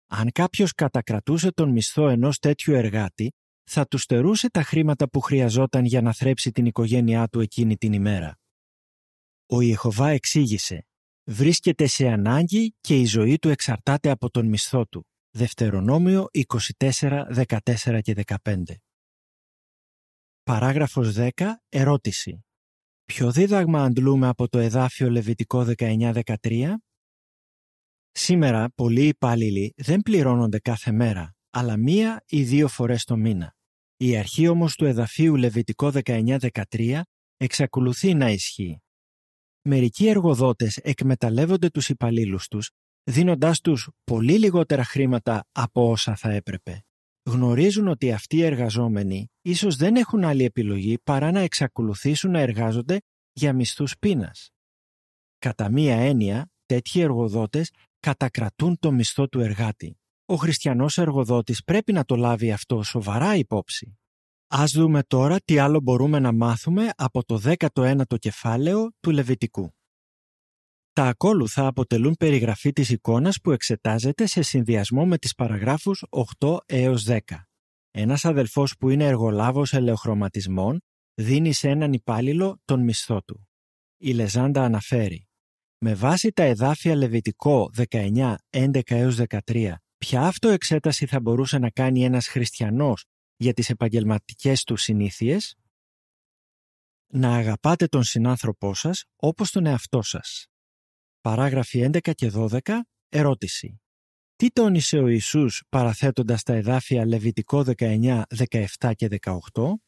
Αν 0.08 0.32
κάποιος 0.32 0.74
κατακρατούσε 0.74 1.52
τον 1.52 1.70
μισθό 1.70 2.08
ενός 2.08 2.40
τέτοιου 2.40 2.74
εργάτη, 2.74 3.32
θα 3.64 3.86
του 3.88 3.98
στερούσε 3.98 4.50
τα 4.50 4.64
χρήματα 4.64 5.10
που 5.10 5.20
χρειαζόταν 5.20 5.86
για 5.86 6.02
να 6.02 6.14
θρέψει 6.14 6.52
την 6.52 6.66
οικογένειά 6.66 7.28
του 7.28 7.40
εκείνη 7.40 7.78
την 7.78 7.94
ημέρα. 7.94 8.38
Ο 9.46 9.62
Ιεχωβά 9.62 10.10
εξήγησε 10.10 10.86
«Βρίσκεται 11.24 11.88
σε 11.88 12.08
ανάγκη 12.08 12.76
και 12.82 13.00
η 13.00 13.06
ζωή 13.06 13.38
του 13.38 13.50
εξαρτάται 13.50 14.10
από 14.10 14.30
τον 14.30 14.46
μισθό 14.48 14.86
του. 14.86 15.08
Δευτερονόμιο 15.30 16.28
24, 16.80 17.46
14 17.48 18.00
και 18.02 18.16
15. 18.44 18.64
Παράγραφος 20.44 21.16
10. 21.18 21.30
Ερώτηση. 21.70 22.46
Ποιο 23.06 23.32
δίδαγμα 23.32 23.84
αντλούμε 23.84 24.28
από 24.28 24.48
το 24.48 24.60
εδάφιο 24.60 25.10
Λεβιτικό 25.10 25.66
19-13? 25.78 26.74
Σήμερα 28.18 28.70
πολλοί 28.76 29.08
υπάλληλοι 29.08 29.74
δεν 29.76 30.02
πληρώνονται 30.02 30.60
κάθε 30.60 30.92
μέρα, 30.92 31.36
αλλά 31.50 31.78
μία 31.78 32.24
ή 32.28 32.44
δύο 32.44 32.68
φορές 32.68 33.04
το 33.04 33.18
μήνα. 33.18 33.56
Η 33.98 34.18
αρχή 34.18 34.48
όμως 34.48 34.76
του 34.76 34.86
εδαφίου 34.86 35.36
Λεβιτικό 35.36 35.92
19-13 36.04 37.02
εξακολουθεί 37.38 38.14
να 38.14 38.30
ισχύει. 38.30 38.82
Μερικοί 39.62 40.08
εργοδότες 40.08 40.78
εκμεταλλεύονται 40.78 41.70
τους 41.70 41.90
υπαλλήλους 41.90 42.48
τους, 42.48 42.70
δίνοντάς 43.04 43.62
τους 43.62 43.90
πολύ 44.04 44.40
λιγότερα 44.40 44.84
χρήματα 44.84 45.46
από 45.52 45.90
όσα 45.90 46.16
θα 46.16 46.32
έπρεπε. 46.32 46.86
Γνωρίζουν 47.30 47.88
ότι 47.88 48.12
αυτοί 48.12 48.38
οι 48.38 48.44
εργαζόμενοι 48.44 49.28
ίσως 49.42 49.76
δεν 49.76 49.96
έχουν 49.96 50.24
άλλη 50.24 50.44
επιλογή 50.44 50.98
παρά 51.04 51.32
να 51.32 51.40
εξακολουθήσουν 51.40 52.32
να 52.32 52.40
εργάζονται 52.40 52.98
για 53.32 53.54
μισθούς 53.54 53.98
πείνας. 53.98 54.50
Κατά 55.38 55.70
μία 55.70 55.96
έννοια, 55.96 56.50
τέτοιοι 56.66 57.00
εργοδότες 57.00 57.72
κατακρατούν 58.06 58.80
το 58.80 58.92
μισθό 58.92 59.28
του 59.28 59.40
εργάτη. 59.40 60.00
Ο 60.26 60.36
χριστιανός 60.36 60.98
εργοδότης 60.98 61.64
πρέπει 61.64 61.94
να 61.94 62.06
το 62.06 62.16
λάβει 62.16 62.52
αυτό 62.52 62.84
σοβαρά 62.84 63.36
υπόψη. 63.36 63.98
Ας 64.48 64.72
δούμε 64.72 65.04
τώρα 65.04 65.40
τι 65.46 65.58
άλλο 65.58 65.80
μπορούμε 65.80 66.20
να 66.20 66.32
μάθουμε 66.34 66.90
από 66.96 67.24
το 67.24 67.42
19ο 67.44 68.20
κεφάλαιο 68.20 68.92
του 69.00 69.12
Λεβιτικού. 69.12 69.76
Τα 70.94 71.04
ακόλουθα 71.04 71.68
αποτελούν 71.68 72.16
περιγραφή 72.20 72.72
της 72.72 72.90
εικόνας 72.90 73.40
που 73.44 73.52
εξετάζεται 73.52 74.26
σε 74.26 74.42
συνδυασμό 74.42 75.06
με 75.06 75.18
τις 75.18 75.34
παραγράφους 75.34 76.04
8 76.40 76.58
έως 76.66 77.06
10. 77.08 77.20
Ένας 77.92 78.26
αδελφός 78.26 78.76
που 78.80 78.90
είναι 78.90 79.06
εργολάβος 79.06 79.74
ελεοχρωματισμών 79.74 80.82
δίνει 81.14 81.54
σε 81.54 81.70
έναν 81.70 81.94
υπάλληλο 81.94 82.60
τον 82.66 82.84
μισθό 82.84 83.22
του. 83.22 83.48
Η 83.98 84.14
Λεζάντα 84.14 84.64
αναφέρει 84.64 85.25
«Με 85.88 85.94
βάση 85.94 86.32
τα 86.32 86.44
εδάφια 86.44 86.96
Λεβιτικό 86.96 87.70
19, 87.89 88.36
11 88.50 88.82
έως 88.86 89.15
13, 89.15 89.75
ποια 89.98 90.22
αυτοεξέταση 90.22 91.06
θα 91.06 91.20
μπορούσε 91.20 91.58
να 91.58 91.70
κάνει 91.70 92.04
ένας 92.04 92.27
χριστιανός 92.27 93.06
για 93.36 93.54
τις 93.54 93.70
επαγγελματικές 93.70 94.63
του 94.63 94.75
συνήθειες, 94.75 95.56
να 97.08 97.36
αγαπάτε 97.36 97.88
τον 97.88 98.04
συνάνθρωπό 98.04 98.74
σας 98.74 99.04
όπως 99.15 99.51
τον 99.51 99.65
εαυτό 99.65 100.01
σας. 100.01 100.48
Παράγραφοι 101.22 101.80
11 101.80 102.12
και 102.13 102.32
12. 102.34 102.86
Ερώτηση. 103.10 103.82
Τι 104.36 104.51
τόνισε 104.51 104.98
ο 104.98 105.08
Ιησούς 105.08 105.63
παραθέτοντας 105.70 106.44
τα 106.44 106.54
εδάφια 106.54 107.06
Λεβιτικό 107.06 107.63
19, 107.77 108.22
17 108.80 108.92
και 108.96 109.08
18? 109.08 109.80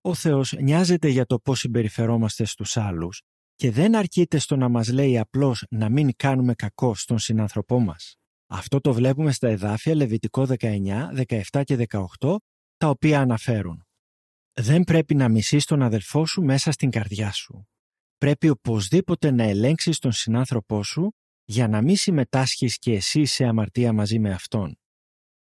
Ο 0.00 0.14
Θεός 0.14 0.52
νοιάζεται 0.52 1.08
για 1.08 1.26
το 1.26 1.38
πώς 1.38 1.58
συμπεριφερόμαστε 1.58 2.44
στους 2.44 2.76
άλλους 2.76 3.22
και 3.60 3.70
δεν 3.70 3.96
αρκείται 3.96 4.38
στο 4.38 4.56
να 4.56 4.68
μας 4.68 4.88
λέει 4.88 5.18
απλώς 5.18 5.66
να 5.70 5.88
μην 5.88 6.10
κάνουμε 6.16 6.54
κακό 6.54 6.94
στον 6.94 7.18
συνάνθρωπό 7.18 7.80
μας. 7.80 8.16
Αυτό 8.46 8.80
το 8.80 8.92
βλέπουμε 8.92 9.32
στα 9.32 9.48
εδάφια 9.48 9.94
Λεβιτικό 9.94 10.46
19, 10.58 11.24
17 11.26 11.62
και 11.64 11.86
18 12.18 12.36
τα 12.76 12.88
οποία 12.88 13.20
αναφέρουν. 13.20 13.86
Δεν 14.52 14.84
πρέπει 14.84 15.14
να 15.14 15.28
μισείς 15.28 15.64
τον 15.64 15.82
αδελφό 15.82 16.26
σου 16.26 16.42
μέσα 16.42 16.72
στην 16.72 16.90
καρδιά 16.90 17.32
σου. 17.32 17.68
Πρέπει 18.18 18.48
οπωσδήποτε 18.48 19.30
να 19.30 19.42
ελέγξεις 19.42 19.98
τον 19.98 20.12
συνάνθρωπό 20.12 20.82
σου 20.82 21.14
για 21.44 21.68
να 21.68 21.82
μην 21.82 21.96
συμμετάσχεις 21.96 22.78
και 22.78 22.92
εσύ 22.92 23.24
σε 23.24 23.44
αμαρτία 23.44 23.92
μαζί 23.92 24.18
με 24.18 24.32
αυτόν. 24.32 24.78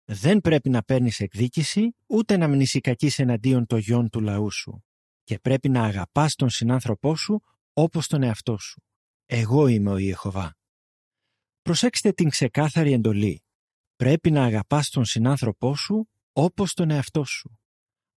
Δεν 0.04 0.40
πρέπει 0.40 0.68
να 0.68 0.82
παίρνεις 0.82 1.20
εκδίκηση 1.20 1.96
ούτε 2.06 2.36
να 2.36 2.48
μνησικακείς 2.48 3.18
εναντίον 3.18 3.66
των 3.66 3.78
γιών 3.78 4.08
του 4.08 4.20
λαού 4.20 4.50
σου 4.50 4.84
και 5.24 5.38
πρέπει 5.38 5.68
να 5.68 5.84
αγαπάς 5.84 6.34
τον 6.34 6.48
συνάνθρωπό 6.50 7.16
σου 7.16 7.42
όπως 7.72 8.06
τον 8.06 8.22
εαυτό 8.22 8.58
σου. 8.58 8.82
Εγώ 9.26 9.66
είμαι 9.66 9.90
ο 9.90 9.96
Ιεχωβά. 9.96 10.56
Προσέξτε 11.62 12.12
την 12.12 12.28
ξεκάθαρη 12.28 12.92
εντολή. 12.92 13.42
Πρέπει 13.96 14.30
να 14.30 14.44
αγαπάς 14.44 14.88
τον 14.88 15.04
συνάνθρωπό 15.04 15.76
σου 15.76 16.08
όπως 16.32 16.74
τον 16.74 16.90
εαυτό 16.90 17.24
σου. 17.24 17.58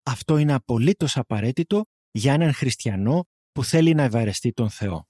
Αυτό 0.04 0.38
είναι 0.38 0.54
απολύτως 0.54 1.18
απαραίτητο 1.18 1.86
για 2.12 2.34
έναν 2.34 2.54
χριστιανό 2.54 3.26
που 3.52 3.64
θέλει 3.64 3.94
να 3.94 4.04
ευαρεστεί 4.04 4.52
τον 4.52 4.70
Θεό. 4.70 5.08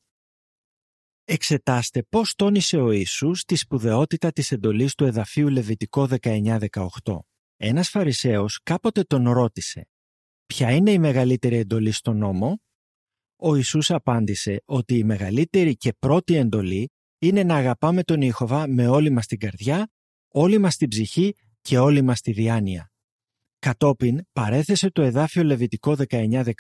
Εξετάστε 1.24 2.04
πώς 2.04 2.36
τόνισε 2.36 2.78
ο 2.78 2.92
Ιησούς 2.92 3.44
τη 3.44 3.56
σπουδαιότητα 3.56 4.32
της 4.32 4.52
εντολής 4.52 4.96
του 4.96 5.06
εδαφίου 5.06 5.50
Λεβιτικό 5.50 6.08
19-18. 6.22 6.68
Ένας 7.56 7.90
Φαρισαίος 7.90 8.60
κάποτε 8.64 9.04
τον 9.04 9.30
ρώτησε 9.30 9.90
«Ποια 10.46 10.72
είναι 10.72 10.92
η 10.92 11.00
μεγαλύτερη 11.00 11.58
εντολή 11.58 11.92
στον 11.92 12.18
νόμο» 12.18 12.60
Ο 13.36 13.56
Ιησούς 13.56 13.92
απάντησε 13.92 14.62
ότι 14.66 14.98
η 14.98 15.04
μεγαλύτερη 15.04 15.76
και 15.76 15.94
πρώτη 16.00 16.36
εντολή 16.36 16.90
είναι 17.20 17.44
να 17.44 17.56
αγαπάμε 17.56 18.04
τον 18.04 18.22
Ιεχωβά 18.22 18.68
με 18.68 18.88
όλη 18.88 19.10
μας 19.10 19.26
την 19.26 19.40
καρδιά, 19.40 19.92
όλη 20.28 20.58
μας 20.58 20.76
την 20.76 20.88
ψυχή 20.88 21.36
και 21.62 21.78
όλη 21.78 22.02
μας 22.02 22.22
τη 22.22 22.32
διάνοια. 22.32 22.92
Κατόπιν 23.60 24.22
παρέθεσε 24.34 24.92
το 24.92 25.02
εδάφιο 25.02 25.44
Λεβιτικό 25.44 25.96
19-18 26.10 26.54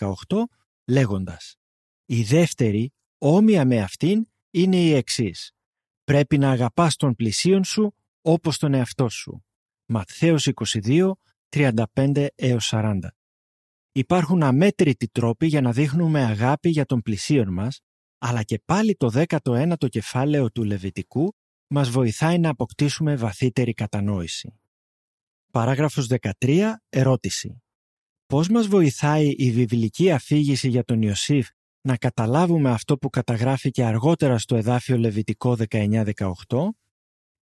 λέγοντας 0.88 1.56
«Η 2.06 2.24
δεύτερη, 2.24 2.94
όμοια 3.18 3.66
με 3.66 3.82
αυτήν, 3.82 4.26
είναι 4.52 4.78
η 4.78 4.94
εξής. 4.94 5.52
Πρέπει 6.04 6.38
να 6.38 6.52
αγαπάς 6.52 6.96
τον 6.96 7.16
πλησίον 7.16 7.64
σου 7.64 7.96
όπως 8.22 8.58
τον 8.58 8.74
εαυτό 8.74 9.10
σου». 9.10 9.46
Ματθαίος 9.86 10.48
22, 10.48 11.12
35 11.50 12.28
40. 12.60 13.00
Υπάρχουν 13.98 14.44
αμέτρητοι 14.44 15.08
τρόποι 15.08 15.48
για 15.48 15.62
να 15.62 15.72
δείχνουμε 15.72 16.24
αγάπη 16.24 16.70
για 16.70 16.86
τον 16.86 17.02
πλησίον 17.02 17.54
μας, 17.54 17.82
αλλά 18.18 18.44
και 18.44 18.62
πάλι 18.66 18.96
το 18.96 19.26
19ο 19.30 19.90
κεφάλαιο 19.90 20.52
του 20.52 20.64
Λεβιτικού 20.64 21.36
μας 21.68 21.90
βοηθάει 21.90 22.40
να 22.40 22.50
αποκτήσουμε 22.50 23.16
βαθύτερη 23.16 23.74
κατανόηση. 23.74 24.60
Παράγραφος 25.52 26.08
13. 26.40 26.74
Ερώτηση. 26.90 27.64
Πώς 28.26 28.50
μας 28.50 28.68
βοηθάει 28.68 29.28
η 29.28 29.52
βιβλική 29.52 30.12
αφήγηση 30.12 30.70
για 30.70 30.84
τον 30.84 31.02
Ιωσήφ 31.02 31.48
να 31.82 31.98
καταλάβουμε 31.98 32.70
αυτό 32.70 32.98
που 32.98 33.10
καταγράφηκε 33.10 33.84
αργότερα 33.84 34.38
στο 34.38 34.56
εδάφιο 34.56 34.98
Λεβιτικό 34.98 35.58
19-18? 35.70 36.12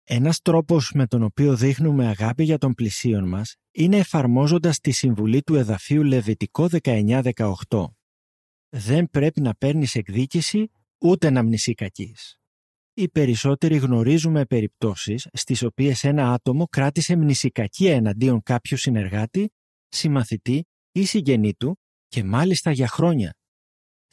Ένας 0.03 0.39
τρόπος 0.41 0.91
με 0.93 1.07
τον 1.07 1.23
οποίο 1.23 1.55
δείχνουμε 1.55 2.07
αγάπη 2.07 2.43
για 2.43 2.57
τον 2.57 2.73
πλησίον 2.73 3.27
μας 3.27 3.55
είναι 3.71 3.97
εφαρμόζοντας 3.97 4.79
τη 4.79 4.91
συμβουλή 4.91 5.41
του 5.41 5.55
εδαφίου 5.55 6.03
Λεβιτικό 6.03 6.67
19-18. 6.83 7.31
Δεν 8.69 9.09
πρέπει 9.09 9.41
να 9.41 9.55
παίρνεις 9.55 9.95
εκδίκηση 9.95 10.71
ούτε 10.97 11.29
να 11.29 11.43
μνησικακείς 11.43 12.37
οι 12.93 13.09
περισσότεροι 13.09 13.77
γνωρίζουμε 13.77 14.45
περιπτώσεις 14.45 15.27
στις 15.33 15.63
οποίες 15.63 16.03
ένα 16.03 16.33
άτομο 16.33 16.67
κράτησε 16.67 17.15
μνησικακία 17.15 17.95
εναντίον 17.95 18.41
κάποιου 18.43 18.77
συνεργάτη, 18.77 19.49
συμμαθητή 19.87 20.65
ή 20.91 21.05
συγγενή 21.05 21.53
του 21.53 21.79
και 22.07 22.23
μάλιστα 22.23 22.71
για 22.71 22.87
χρόνια. 22.87 23.35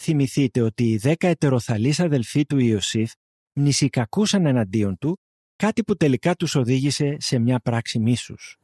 Θυμηθείτε 0.02 0.60
ότι 0.60 0.90
οι 0.90 0.96
δέκα 0.96 1.28
ετεροθαλείς 1.28 2.00
αδελφοί 2.00 2.46
του 2.46 2.58
Ιωσήφ 2.58 3.12
μνησικακούσαν 3.52 4.46
εναντίον 4.46 4.98
του, 4.98 5.20
κάτι 5.60 5.84
που 5.84 5.96
τελικά 5.96 6.34
τους 6.34 6.54
οδήγησε 6.54 7.16
σε 7.20 7.38
μια 7.38 7.60
πράξη 7.60 7.98
μίσους. 7.98 8.56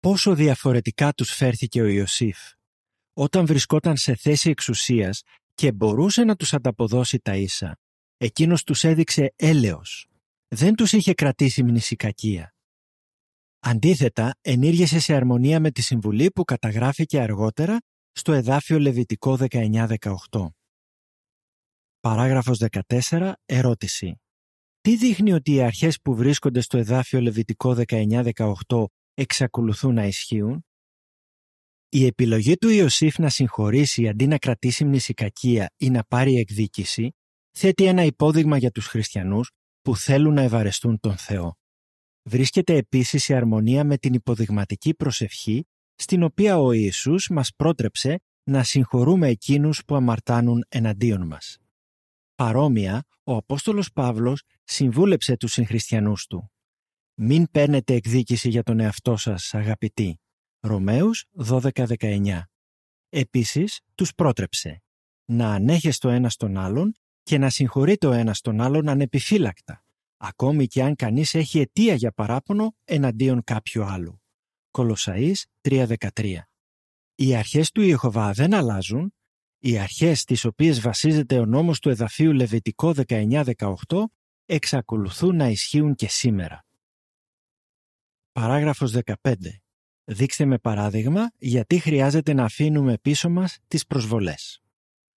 Πόσο 0.00 0.34
διαφορετικά 0.34 1.12
τους 1.12 1.30
φέρθηκε 1.30 1.82
ο 1.82 1.86
Ιωσήφ. 1.86 2.38
Όταν 3.12 3.46
βρισκόταν 3.46 3.96
σε 3.96 4.14
θέση 4.14 4.50
εξουσίας 4.50 5.22
και 5.54 5.72
μπορούσε 5.72 6.24
να 6.24 6.36
τους 6.36 6.54
ανταποδώσει 6.54 7.18
τα 7.18 7.36
ίσα, 7.36 7.78
εκείνος 8.16 8.62
τους 8.62 8.84
έδειξε 8.84 9.32
έλεος. 9.36 10.06
Δεν 10.48 10.74
τους 10.74 10.92
είχε 10.92 11.14
κρατήσει 11.14 11.62
μνησικακία. 11.62 12.54
Αντίθετα, 13.58 14.34
ενήργησε 14.40 14.98
σε 14.98 15.14
αρμονία 15.14 15.60
με 15.60 15.70
τη 15.70 15.82
συμβουλή 15.82 16.30
που 16.30 16.44
καταγράφηκε 16.44 17.20
αργότερα 17.20 17.78
στο 18.12 18.32
εδάφιο 18.32 18.78
Λεβιτικό 18.78 19.38
19-18. 19.50 19.96
Παράγραφος 22.00 22.62
14. 23.08 23.32
Ερώτηση. 23.44 24.18
Τι 24.84 24.96
δείχνει 24.96 25.32
ότι 25.32 25.52
οι 25.52 25.62
αρχές 25.62 26.00
που 26.00 26.14
βρίσκονται 26.14 26.60
στο 26.60 26.78
εδάφιο 26.78 27.20
Λεβιτικό 27.20 27.76
19-18 27.86 28.84
εξακολουθούν 29.14 29.94
να 29.94 30.04
ισχύουν; 30.06 30.64
Η 31.88 32.06
επιλογή 32.06 32.56
του 32.56 32.68
Ιωσήφ 32.68 33.18
να 33.18 33.28
συγχωρήσει 33.28 34.08
αντί 34.08 34.26
να 34.26 34.38
κρατήσει 34.38 34.84
μνησικακία 34.84 35.70
ή 35.76 35.90
να 35.90 36.04
πάρει 36.04 36.36
εκδίκηση 36.36 37.10
θέτει 37.50 37.84
ένα 37.84 38.02
υπόδειγμα 38.02 38.56
για 38.56 38.70
τους 38.70 38.86
χριστιανούς 38.86 39.50
που 39.82 39.96
θέλουν 39.96 40.34
να 40.34 40.42
ευαρεστούν 40.42 41.00
τον 41.00 41.16
Θεό. 41.16 41.56
Βρίσκεται 42.22 42.76
επίσης 42.76 43.28
η 43.28 43.34
αρμονία 43.34 43.84
με 43.84 43.98
την 43.98 44.14
υποδειγματική 44.14 44.94
προσευχή 44.94 45.66
στην 45.94 46.22
οποία 46.22 46.58
ο 46.58 46.72
Ιησούς 46.72 47.28
μας 47.28 47.50
πρότρεψε 47.56 48.20
να 48.50 48.62
συγχωρούμε 48.62 49.28
εκείνους 49.28 49.84
που 49.84 49.94
αμαρτάνουν 49.94 50.64
εναντίον 50.68 51.26
μας. 51.26 51.58
Παρόμοια, 52.34 53.04
ο 53.24 53.36
Απόστολος 53.36 53.92
Παύλος 53.92 54.42
συμβούλεψε 54.64 55.36
τους 55.36 55.52
συγχριστιανούς 55.52 56.26
του. 56.26 56.52
Μην 57.14 57.50
παίρνετε 57.50 57.94
εκδίκηση 57.94 58.48
για 58.48 58.62
τον 58.62 58.80
εαυτό 58.80 59.16
σας, 59.16 59.54
αγαπητοί. 59.54 60.20
Ρωμαίους 60.60 61.24
12-19. 61.32 62.40
Επίσης, 63.08 63.80
τους 63.94 64.14
πρότρεψε 64.14 64.82
να 65.24 65.54
ανέχεστε 65.54 66.08
το 66.08 66.14
ένας 66.14 66.32
στον 66.32 66.56
άλλον 66.56 66.92
και 67.22 67.38
να 67.38 67.50
συγχωρείτε 67.50 68.06
ο 68.06 68.12
ένας 68.12 68.40
τον 68.40 68.60
άλλον 68.60 68.88
ανεπιφύλακτα, 68.88 69.84
ακόμη 70.16 70.66
και 70.66 70.82
αν 70.82 70.94
κανείς 70.94 71.34
έχει 71.34 71.58
αιτία 71.58 71.94
για 71.94 72.12
παράπονο 72.12 72.76
εναντίον 72.84 73.44
κάποιου 73.44 73.84
άλλου. 73.84 74.22
Κολοσαΐς 74.70 75.42
3.13 75.60 76.38
Οι 77.14 77.34
αρχές 77.34 77.70
του 77.70 77.80
Ιεχωβά 77.80 78.32
δεν 78.32 78.54
αλλάζουν, 78.54 79.14
οι 79.66 79.78
αρχές 79.78 80.24
τις 80.24 80.44
οποίες 80.44 80.80
βασίζεται 80.80 81.38
ο 81.38 81.46
νόμος 81.46 81.78
του 81.78 81.88
εδαφίου 81.88 82.32
Λεβιτικό 82.32 82.94
19-18 83.06 83.44
εξακολουθούν 84.46 85.36
να 85.36 85.48
ισχύουν 85.48 85.94
και 85.94 86.08
σήμερα. 86.08 86.64
Παράγραφος 88.32 88.94
15. 89.04 89.34
Δείξτε 90.04 90.44
με 90.44 90.58
παράδειγμα 90.58 91.30
γιατί 91.38 91.78
χρειάζεται 91.78 92.32
να 92.32 92.44
αφήνουμε 92.44 92.98
πίσω 92.98 93.28
μας 93.28 93.58
τις 93.68 93.86
προσβολές. 93.86 94.62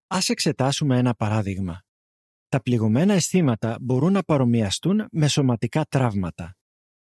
Ας 0.08 0.30
εξετάσουμε 0.30 0.98
ένα 0.98 1.14
παράδειγμα. 1.14 1.84
Τα 2.50 2.62
πληγωμένα 2.62 3.14
αισθήματα 3.14 3.78
μπορούν 3.82 4.12
να 4.12 4.24
παρομοιαστούν 4.24 5.08
με 5.12 5.28
σωματικά 5.28 5.86
τραύματα. 5.90 6.58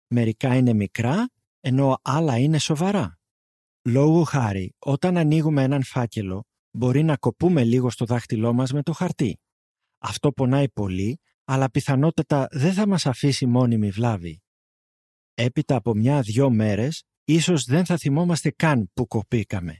Μερικά 0.07 0.55
είναι 0.55 0.73
μικρά, 0.73 1.29
ενώ 1.59 1.99
άλλα 2.01 2.37
είναι 2.37 2.57
σοβαρά. 2.57 3.19
Λόγου 3.81 4.23
χάρη, 4.23 4.75
όταν 4.79 5.17
ανοίγουμε 5.17 5.63
έναν 5.63 5.83
φάκελο, 5.83 6.45
μπορεί 6.71 7.03
να 7.03 7.17
κοπούμε 7.17 7.63
λίγο 7.63 7.89
στο 7.89 8.05
δάχτυλό 8.05 8.53
μας 8.53 8.71
με 8.71 8.83
το 8.83 8.91
χαρτί. 8.91 9.39
Αυτό 9.97 10.31
πονάει 10.31 10.69
πολύ, 10.69 11.19
αλλά 11.43 11.69
πιθανότατα 11.69 12.47
δεν 12.51 12.73
θα 12.73 12.87
μας 12.87 13.05
αφήσει 13.05 13.45
μόνιμη 13.45 13.89
βλάβη. 13.89 14.41
Έπειτα 15.33 15.75
από 15.75 15.93
μια-δυο 15.93 16.49
μέρες, 16.49 17.03
ίσως 17.23 17.63
δεν 17.63 17.85
θα 17.85 17.97
θυμόμαστε 17.97 18.51
καν 18.51 18.91
που 18.93 19.07
κοπήκαμε. 19.07 19.77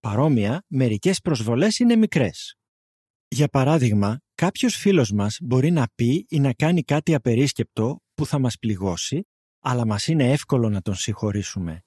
Παρόμοια, 0.00 0.64
μερικές 0.66 1.20
προσβολές 1.20 1.78
είναι 1.78 1.96
μικρές. 1.96 2.56
Για 3.28 3.48
παράδειγμα, 3.48 4.20
κάποιος 4.34 4.76
φίλος 4.76 5.10
μας 5.10 5.38
μπορεί 5.42 5.70
να 5.70 5.88
πει 5.94 6.26
ή 6.28 6.40
να 6.40 6.52
κάνει 6.52 6.82
κάτι 6.82 7.14
απερίσκεπτο 7.14 8.00
που 8.14 8.26
θα 8.26 8.38
μας 8.38 8.58
πληγώσει, 8.58 9.28
αλλά 9.60 9.86
μας 9.86 10.06
είναι 10.06 10.30
εύκολο 10.32 10.68
να 10.68 10.80
τον 10.80 10.94
συγχωρήσουμε. 10.94 11.84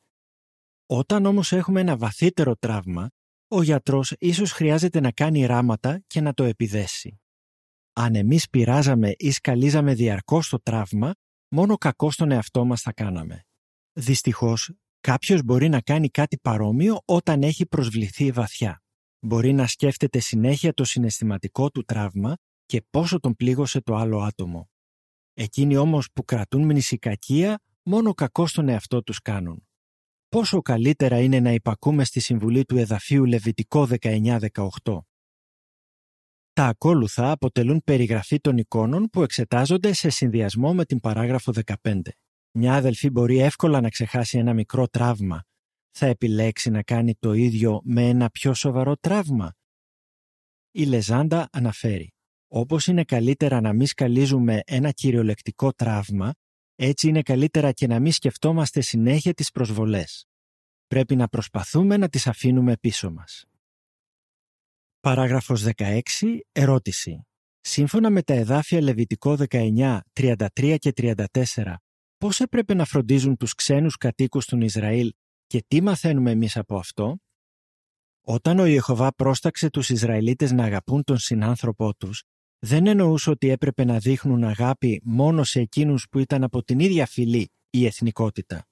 Όταν 0.85 1.25
όμως 1.25 1.51
έχουμε 1.51 1.79
ένα 1.81 1.97
βαθύτερο 1.97 2.55
τραύμα, 2.55 3.09
ο 3.47 3.61
γιατρός 3.61 4.13
ίσως 4.19 4.51
χρειάζεται 4.51 4.99
να 4.99 5.11
κάνει 5.11 5.45
ράματα 5.45 6.03
και 6.07 6.21
να 6.21 6.33
το 6.33 6.43
επιδέσει. 6.43 7.21
Αν 7.93 8.15
εμείς 8.15 8.49
πειράζαμε 8.49 9.13
ή 9.17 9.31
σκαλίζαμε 9.31 9.93
διαρκώς 9.93 10.49
το 10.49 10.61
τραύμα, 10.61 11.13
μόνο 11.47 11.77
κακό 11.77 12.11
στον 12.11 12.31
εαυτό 12.31 12.65
μας 12.65 12.81
θα 12.81 12.93
κάναμε. 12.93 13.45
Δυστυχώς, 13.93 14.71
κάποιος 14.99 15.43
μπορεί 15.43 15.69
να 15.69 15.81
κάνει 15.81 16.09
κάτι 16.09 16.37
παρόμοιο 16.37 17.01
όταν 17.05 17.43
έχει 17.43 17.65
προσβληθεί 17.65 18.31
βαθιά. 18.31 18.81
Μπορεί 19.19 19.53
να 19.53 19.67
σκέφτεται 19.67 20.19
συνέχεια 20.19 20.73
το 20.73 20.83
συναισθηματικό 20.83 21.69
του 21.69 21.83
τραύμα 21.83 22.37
και 22.65 22.81
πόσο 22.89 23.19
τον 23.19 23.35
πλήγωσε 23.35 23.81
το 23.81 23.95
άλλο 23.95 24.19
άτομο. 24.19 24.69
Εκείνοι 25.33 25.77
όμως 25.77 26.09
που 26.13 26.25
κρατούν 26.25 26.63
μνησικακία 26.63 27.59
μόνο 27.83 28.13
κακό 28.13 28.47
στον 28.47 28.67
εαυτό 28.67 29.03
τους 29.03 29.19
κάνουν. 29.19 29.66
Πόσο 30.29 30.61
καλύτερα 30.61 31.19
είναι 31.19 31.39
να 31.39 31.51
υπακούμε 31.51 32.03
στη 32.03 32.19
συμβουλή 32.19 32.65
του 32.65 32.77
εδαφίου 32.77 33.25
Λεβιτικό 33.25 33.87
19-18. 34.01 34.47
Τα 36.53 36.65
ακόλουθα 36.65 37.31
αποτελούν 37.31 37.81
περιγραφή 37.83 38.39
των 38.39 38.57
εικόνων 38.57 39.09
που 39.09 39.23
εξετάζονται 39.23 39.93
σε 39.93 40.09
συνδυασμό 40.09 40.73
με 40.73 40.85
την 40.85 40.99
παράγραφο 40.99 41.53
15. 41.83 42.01
Μια 42.51 42.75
αδελφή 42.75 43.09
μπορεί 43.09 43.37
εύκολα 43.37 43.81
να 43.81 43.89
ξεχάσει 43.89 44.37
ένα 44.37 44.53
μικρό 44.53 44.87
τραύμα. 44.87 45.43
Θα 45.91 46.05
επιλέξει 46.05 46.69
να 46.69 46.83
κάνει 46.83 47.15
το 47.15 47.33
ίδιο 47.33 47.81
με 47.83 48.07
ένα 48.07 48.29
πιο 48.29 48.53
σοβαρό 48.53 48.97
τραύμα; 48.97 49.53
Η 50.71 50.85
Λεζάντα 50.85 51.47
αναφέρει 51.51 52.13
«Όπως 52.47 52.87
είναι 52.87 53.03
καλύτερα 53.03 53.61
να 53.61 53.73
μην 53.73 53.87
σκαλίζουμε 53.87 54.61
ένα 54.65 54.91
κυριολεκτικό 54.91 55.73
τραύμα, 55.73 56.33
έτσι 56.79 57.07
είναι 57.07 57.21
καλύτερα 57.21 57.71
και 57.71 57.87
να 57.87 57.99
μην 57.99 58.11
σκεφτόμαστε 58.11 58.81
συνέχεια 58.81 59.33
τις 59.33 59.51
προσβολές. 59.51 60.25
Πρέπει 60.87 61.15
να 61.15 61.27
προσπαθούμε 61.27 61.97
να 61.97 62.09
τις 62.09 62.27
αφήνουμε 62.27 62.77
πίσω 62.77 63.11
μας». 63.11 63.45
Παράγραφος 64.99 65.63
16. 65.63 66.01
Ερώτηση. 66.51 67.27
Σύμφωνα 67.61 68.09
με 68.09 68.21
τα 68.21 68.33
εδάφια 68.33 68.81
Λεβιτικό 68.81 69.37
19, 69.49 69.99
33 70.13 70.77
και 70.77 70.93
34, 70.95 71.75
πώς 72.17 72.39
έπρεπε 72.39 72.73
να 72.73 72.85
φροντίζουν 72.85 73.37
τους 73.37 73.53
ξένους 73.53 73.97
κατοίκους 73.97 74.45
του 74.45 74.61
Ισραήλ 74.61 75.13
και 75.47 75.63
τι 75.67 75.81
μαθαίνουμε 75.81 76.31
εμείς 76.31 76.57
από 76.57 76.77
αυτό; 76.77 77.17
Όταν 78.21 78.59
ο 78.59 78.65
Ιεχωβά 78.65 79.15
πρόσταξε 79.15 79.69
τους 79.69 79.89
Ισραηλίτες 79.89 80.51
να 80.51 80.63
αγαπούν 80.63 81.03
τον 81.03 81.17
συνάνθρωπό 81.17 81.95
τους, 81.95 82.23
δεν 82.67 82.87
εννοούσε 82.87 83.29
ότι 83.29 83.49
έπρεπε 83.49 83.83
να 83.83 83.97
δείχνουν 83.99 84.43
αγάπη 84.43 85.01
μόνο 85.03 85.43
σε 85.43 85.59
εκείνους 85.59 86.07
που 86.09 86.19
ήταν 86.19 86.43
από 86.43 86.63
την 86.63 86.79
ίδια 86.79 87.05
φυλή 87.05 87.51
ή 87.69 87.85
εθνικότητα. 87.85 88.67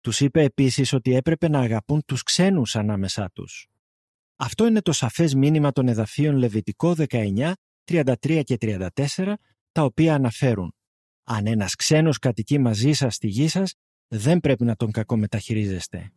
Τους 0.00 0.20
είπε 0.20 0.42
επίσης 0.42 0.92
ότι 0.92 1.14
έπρεπε 1.14 1.48
να 1.48 1.60
αγαπούν 1.60 2.04
τους 2.04 2.22
ξένους 2.22 2.76
ανάμεσά 2.76 3.30
τους. 3.30 3.66
Αυτό 4.36 4.66
είναι 4.66 4.82
το 4.82 4.92
σαφές 4.92 5.34
μήνυμα 5.34 5.72
των 5.72 5.88
εδαφείων 5.88 6.36
Λεβιτικό 6.36 6.94
19, 7.08 7.52
33 7.84 8.42
και 8.44 8.56
34, 8.60 9.34
τα 9.72 9.84
οποία 9.84 10.14
αναφέρουν 10.14 10.74
«Αν 11.22 11.46
ένας 11.46 11.74
ξένος 11.74 12.18
κατοικεί 12.18 12.58
μαζί 12.58 12.92
σας 12.92 13.14
στη 13.14 13.26
γη 13.26 13.48
σας, 13.48 13.74
δεν 14.08 14.40
πρέπει 14.40 14.64
να 14.64 14.76
τον 14.76 14.90
κακομεταχειρίζεστε. 14.90 16.12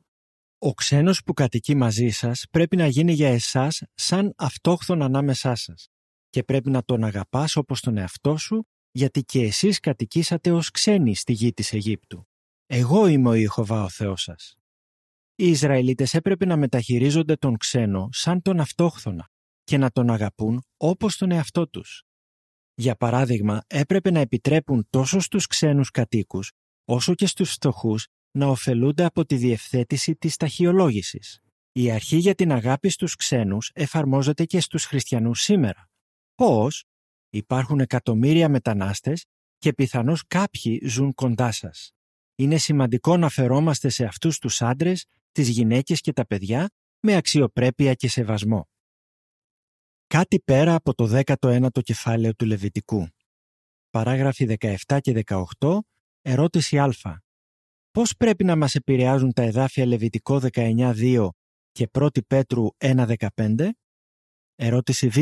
Ο 0.58 0.74
ξένος 0.74 1.24
που 1.24 1.34
κατοικεί 1.34 1.76
μαζί 1.76 2.10
σας 2.10 2.46
πρέπει 2.52 2.76
να 2.76 2.88
γίνει 2.88 3.14
για 3.14 3.30
εσάς 3.30 3.82
σαν 3.94 4.34
αυτόχθον 4.38 5.02
ανάμεσά 5.02 5.56
σας 5.56 5.90
και 6.36 6.44
πρέπει 6.44 6.70
να 6.70 6.84
τον 6.84 7.04
αγαπάς 7.04 7.56
όπως 7.56 7.82
τον 7.82 7.98
εαυτό 7.98 8.38
σου 8.38 8.68
γιατί 8.92 9.24
και 9.24 9.42
εσείς 9.42 9.80
κατοικήσατε 9.80 10.52
ως 10.52 10.72
ξένοι 10.72 11.16
στη 11.16 11.34
γη 11.34 11.54
της 11.54 11.74
Αιγύπτου. 11.74 12.28
Εγώ 12.66 13.08
είμαι 13.08 13.30
ο 13.30 13.34
Ιεχωβά 13.34 13.84
ο 13.84 13.90
Θεός 13.90 14.22
σας. 14.22 14.56
Οι 15.36 15.50
Ισραηλίτες 15.50 16.14
έπρεπε 16.14 16.46
να 16.46 16.58
μεταχειρίζονται 16.58 17.36
τον 17.36 17.58
ξένο 17.58 18.10
σαν 18.12 18.42
τον 18.42 18.60
αυτόχθονα 18.60 19.30
και 19.64 19.78
να 19.78 19.92
τον 19.92 20.10
αγαπούν 20.10 20.64
όπως 20.78 21.18
τον 21.18 21.32
εαυτό 21.32 21.68
τους. 21.68 22.04
Για 22.74 22.96
παράδειγμα, 22.96 23.62
έπρεπε 23.68 24.12
να 24.12 24.20
επιτρέπουν 24.20 24.88
τόσο 24.90 25.20
στους 25.20 25.48
ξένους 25.48 25.92
κατοίκους 25.92 26.52
όσο 26.86 27.16
και 27.16 27.28
στους 27.28 27.52
φτωχούς 27.52 28.08
να 28.32 28.48
ωφελούνται 28.48 29.04
από 29.04 29.26
τη 29.26 29.36
διευθέτηση 29.36 30.16
της 30.16 30.36
ταχυολόγησης. 30.36 31.40
Η 31.72 31.92
αρχή 31.92 32.18
για 32.18 32.36
την 32.36 32.52
αγάπη 32.52 32.90
στους 32.90 33.16
ξένους 33.16 33.72
εφαρμόζεται 33.74 34.46
και 34.46 34.60
στους 34.60 34.86
χριστιανούς 34.86 35.42
σήμερα. 35.42 35.90
Πώς; 36.36 36.86
Υπάρχουν 37.36 37.80
εκατομμύρια 37.80 38.50
μετανάστες 38.50 39.26
και 39.58 39.74
πιθανώς 39.74 40.24
κάποιοι 40.28 40.82
ζουν 40.88 41.14
κοντά 41.14 41.52
σας. 41.52 41.92
Είναι 42.36 42.58
σημαντικό 42.58 43.18
να 43.18 43.30
φερόμαστε 43.30 43.90
σε 43.90 44.06
αυτούς 44.06 44.40
τους 44.40 44.62
άντρες, 44.62 45.06
τις 45.32 45.50
γυναίκες 45.50 46.02
και 46.02 46.14
τα 46.14 46.26
παιδιά 46.26 46.70
με 47.00 47.16
αξιοπρέπεια 47.16 47.94
και 47.94 48.08
σεβασμό. 48.08 48.68
Κάτι 50.08 50.40
πέρα 50.40 50.76
από 50.76 50.94
το 50.94 51.22
19ο 51.26 51.82
κεφάλαιο 51.84 52.36
του 52.36 52.46
Λεβιτικού. 52.46 53.08
Παράγραφοι 53.90 54.58
17 54.60 54.98
και 55.02 55.24
18, 55.26 55.80
ερώτηση 56.22 56.80
Α. 56.80 57.24
Πώς 57.92 58.16
πρέπει 58.18 58.44
να 58.44 58.56
μας 58.56 58.76
επηρεάζουν 58.76 59.34
τα 59.34 59.42
εδάφια 59.42 59.86
Λεβιτικό 59.86 60.40
19.2 60.52 61.30
και 61.72 61.90
1 61.92 62.08
Πέτρου 62.28 62.68
1.15? 62.78 63.70
Ερώτηση 64.56 65.08
Β. 65.08 65.22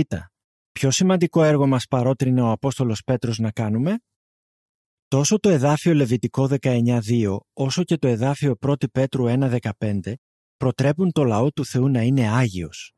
Ποιο 0.74 0.92
σημαντικό 0.92 1.44
έργο 1.44 1.68
μας 1.68 1.86
παρότρινε 1.88 2.42
ο 2.42 2.52
Απόστολος 2.52 3.04
Πέτρος 3.04 3.40
να 3.40 3.52
κάνουμε; 3.52 3.98
Τόσο 5.08 5.40
το 5.40 5.50
εδάφιο 5.50 5.94
Λεβιτικό 5.94 6.48
19.2 6.62 7.38
όσο 7.54 7.84
και 7.84 7.98
το 7.98 8.08
εδάφιο 8.08 8.56
1 8.62 8.74
Πέτρου 8.92 9.26
1.15 9.28 10.00
προτρέπουν 10.58 11.12
το 11.12 11.24
λαό 11.24 11.52
του 11.52 11.66
Θεού 11.66 11.90
να 11.90 12.02
είναι 12.02 12.30
Άγιος. 12.30 12.94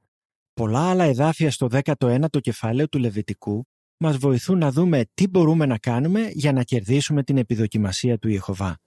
Πολλά 0.53 0.89
άλλα 0.89 1.03
εδάφια 1.03 1.51
στο 1.51 1.67
19ο 1.71 2.39
κεφάλαιο 2.41 2.87
του 2.87 2.97
Λεβιτικού 2.97 3.67
μας 3.97 4.17
βοηθούν 4.17 4.57
να 4.57 4.71
δούμε 4.71 5.05
τι 5.13 5.27
μπορούμε 5.27 5.65
να 5.65 5.77
κάνουμε 5.77 6.29
για 6.33 6.51
να 6.53 6.63
κερδίσουμε 6.63 7.23
την 7.23 7.37
επιδοκιμασία 7.37 8.17
του 8.17 8.27
Ιεχωβά. 8.29 8.77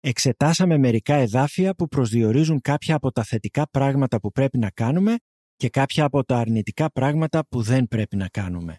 Εξετάσαμε 0.00 0.78
μερικά 0.78 1.14
εδάφια 1.14 1.74
που 1.74 1.88
προσδιορίζουν 1.88 2.60
κάποια 2.60 2.94
από 2.94 3.12
τα 3.12 3.22
θετικά 3.22 3.68
πράγματα 3.70 4.20
που 4.20 4.32
πρέπει 4.32 4.58
να 4.58 4.70
κάνουμε 4.70 5.16
και 5.64 5.70
κάποια 5.70 6.04
από 6.04 6.24
τα 6.24 6.38
αρνητικά 6.38 6.90
πράγματα 6.90 7.46
που 7.46 7.62
δεν 7.62 7.88
πρέπει 7.88 8.16
να 8.16 8.28
κάνουμε. 8.28 8.78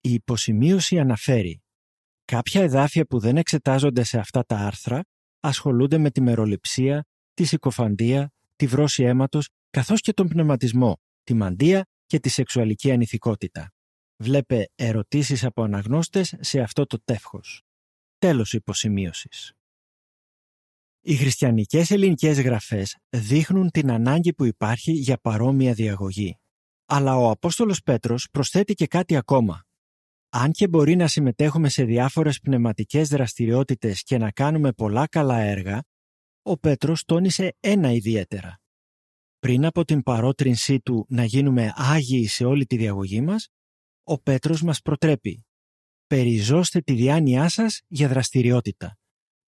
Η 0.00 0.12
υποσημείωση 0.12 0.98
αναφέρει 0.98 1.62
Κάποια 2.24 2.62
εδάφια 2.62 3.06
που 3.06 3.18
δεν 3.18 3.36
εξετάζονται 3.36 4.02
σε 4.02 4.18
αυτά 4.18 4.44
τα 4.44 4.56
άρθρα 4.56 5.04
ασχολούνται 5.40 5.98
με 5.98 6.10
τη 6.10 6.20
μεροληψία, 6.20 7.04
τη 7.34 7.44
συκοφαντία, 7.44 8.32
τη 8.56 8.66
βρώση 8.66 9.02
αίματος 9.02 9.48
καθώς 9.70 10.00
και 10.00 10.12
τον 10.12 10.28
πνευματισμό, 10.28 11.00
τη 11.22 11.34
μαντεία 11.34 11.86
και 12.06 12.20
τη 12.20 12.28
σεξουαλική 12.28 12.90
ανηθικότητα. 12.90 13.72
Βλέπε 14.16 14.68
ερωτήσεις 14.74 15.44
από 15.44 15.62
αναγνώστες 15.62 16.34
σε 16.40 16.60
αυτό 16.60 16.86
το 16.86 17.00
τεύχος. 17.04 17.62
Τέλος 18.18 18.52
υποσημείωσης. 18.52 19.52
Οι 21.06 21.14
χριστιανικές 21.14 21.90
ελληνικές 21.90 22.40
γραφές 22.40 22.96
δείχνουν 23.08 23.70
την 23.70 23.90
ανάγκη 23.90 24.34
που 24.34 24.44
υπάρχει 24.44 24.92
για 24.92 25.18
παρόμοια 25.18 25.72
διαγωγή. 25.72 26.38
Αλλά 26.84 27.16
ο 27.16 27.30
Απόστολος 27.30 27.82
Πέτρος 27.82 28.28
προσθέτει 28.30 28.74
και 28.74 28.86
κάτι 28.86 29.16
ακόμα. 29.16 29.64
Αν 30.28 30.50
και 30.52 30.68
μπορεί 30.68 30.96
να 30.96 31.06
συμμετέχουμε 31.06 31.68
σε 31.68 31.84
διάφορες 31.84 32.40
πνευματικές 32.40 33.08
δραστηριότητες 33.08 34.02
και 34.02 34.18
να 34.18 34.30
κάνουμε 34.30 34.72
πολλά 34.72 35.06
καλά 35.08 35.38
έργα, 35.38 35.84
ο 36.42 36.58
Πέτρος 36.58 37.04
τόνισε 37.04 37.56
ένα 37.60 37.90
ιδιαίτερα. 37.90 38.60
Πριν 39.38 39.64
από 39.64 39.84
την 39.84 40.02
παρότρινσή 40.02 40.80
του 40.80 41.06
να 41.08 41.24
γίνουμε 41.24 41.72
άγιοι 41.76 42.26
σε 42.26 42.44
όλη 42.44 42.66
τη 42.66 42.76
διαγωγή 42.76 43.20
μας, 43.20 43.48
ο 44.02 44.18
Πέτρος 44.18 44.62
μας 44.62 44.80
προτρέπει 44.80 45.46
«Περιζώστε 46.06 46.80
τη 46.80 46.92
διάνοιά 46.92 47.48
σας 47.48 47.80
για 47.86 48.08
δραστηριότητα». 48.08 48.98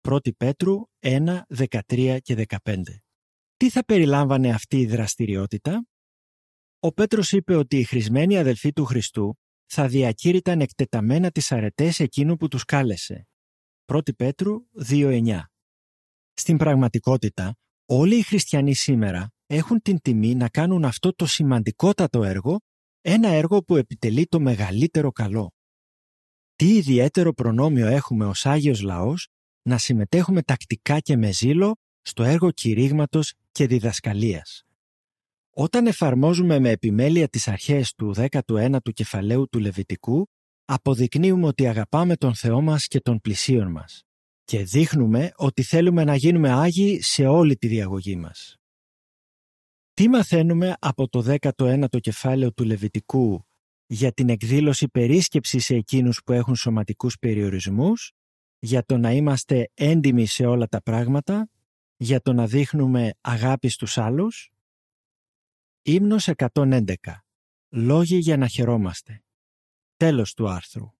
1 0.08 0.18
Πέτρου 0.36 0.74
1, 1.00 1.40
13 1.88 2.18
και 2.22 2.46
15. 2.64 2.82
Τι 3.56 3.70
θα 3.70 3.84
περιλάμβανε 3.84 4.50
αυτή 4.50 4.80
η 4.80 4.86
δραστηριότητα; 4.86 5.86
Ο 6.78 6.92
Πέτρος 6.92 7.32
είπε 7.32 7.54
ότι 7.54 7.78
οι 7.78 7.84
χρησμένοι 7.84 8.38
αδελφοί 8.38 8.72
του 8.72 8.84
Χριστού 8.84 9.38
θα 9.66 9.88
διακήρυταν 9.88 10.60
εκτεταμένα 10.60 11.30
τις 11.30 11.52
αρετές 11.52 12.00
εκείνου 12.00 12.36
που 12.36 12.48
τους 12.48 12.64
κάλεσε. 12.64 13.28
1 13.86 14.16
Πέτρου 14.16 14.66
2.9 14.88 15.40
Στην 16.32 16.56
πραγματικότητα, 16.56 17.56
όλοι 17.86 18.16
οι 18.16 18.22
χριστιανοί 18.22 18.74
σήμερα 18.74 19.30
έχουν 19.46 19.82
την 19.82 20.00
τιμή 20.00 20.34
να 20.34 20.48
κάνουν 20.48 20.84
αυτό 20.84 21.14
το 21.14 21.26
σημαντικότατο 21.26 22.24
έργο, 22.24 22.60
ένα 23.00 23.28
έργο 23.28 23.62
που 23.62 23.76
επιτελεί 23.76 24.26
το 24.26 24.40
μεγαλύτερο 24.40 25.12
καλό. 25.12 25.54
Τι 26.56 26.76
ιδιαίτερο 26.76 27.32
προνόμιο 27.32 27.86
έχουμε 27.86 28.26
ως 28.26 28.46
Άγιος 28.46 28.80
Λαός 28.80 29.28
να 29.66 29.78
συμμετέχουμε 29.78 30.42
τακτικά 30.42 31.00
και 31.00 31.16
με 31.16 31.32
ζήλο 31.32 31.76
στο 32.02 32.22
έργο 32.22 32.50
κηρύγματος 32.50 33.34
και 33.52 33.66
διδασκαλίας. 33.66 34.64
Όταν 35.50 35.86
εφαρμόζουμε 35.86 36.58
με 36.58 36.70
επιμέλεια 36.70 37.28
τις 37.28 37.48
αρχές 37.48 37.94
του 37.94 38.14
19ου 38.16 38.92
κεφαλαίου 38.92 39.48
του 39.48 39.58
Λεβιτικού, 39.58 40.28
αποδεικνύουμε 40.64 41.46
ότι 41.46 41.66
αγαπάμε 41.66 42.16
τον 42.16 42.34
Θεό 42.34 42.60
μας 42.60 42.86
και 42.86 43.00
τον 43.00 43.20
πλησίον 43.20 43.70
μας 43.70 44.02
και 44.44 44.64
δείχνουμε 44.64 45.32
ότι 45.36 45.62
θέλουμε 45.62 46.04
να 46.04 46.14
γίνουμε 46.14 46.50
Άγιοι 46.50 47.00
σε 47.02 47.26
όλη 47.26 47.56
τη 47.56 47.66
διαγωγή 47.66 48.16
μας. 48.16 48.56
Τι 49.94 50.08
μαθαίνουμε 50.08 50.74
από 50.78 51.08
το 51.08 51.36
19ο 51.40 52.00
κεφάλαιο 52.00 52.52
του 52.52 52.64
Λεβιτικού 52.64 53.46
για 53.86 54.12
την 54.12 54.28
εκδήλωση 54.28 54.88
περίσκεψης 54.88 55.64
σε 55.64 55.74
εκείνους 55.74 56.22
που 56.24 56.32
έχουν 56.32 56.56
σωματικούς 56.56 57.18
περιορισμούς, 57.18 58.12
για 58.58 58.84
το 58.84 58.98
να 58.98 59.12
είμαστε 59.12 59.70
έντιμοι 59.74 60.26
σε 60.26 60.46
όλα 60.46 60.66
τα 60.66 60.82
πράγματα, 60.82 61.48
για 61.96 62.20
το 62.20 62.32
να 62.32 62.46
δείχνουμε 62.46 63.14
αγάπη 63.20 63.68
στους 63.68 63.98
άλλους. 63.98 64.50
Ύμνος 65.82 66.28
111. 66.28 66.94
Λόγοι 67.68 68.16
για 68.16 68.36
να 68.36 68.46
χαιρόμαστε. 68.48 69.24
Τέλος 69.96 70.34
του 70.34 70.48
άρθρου. 70.48 70.95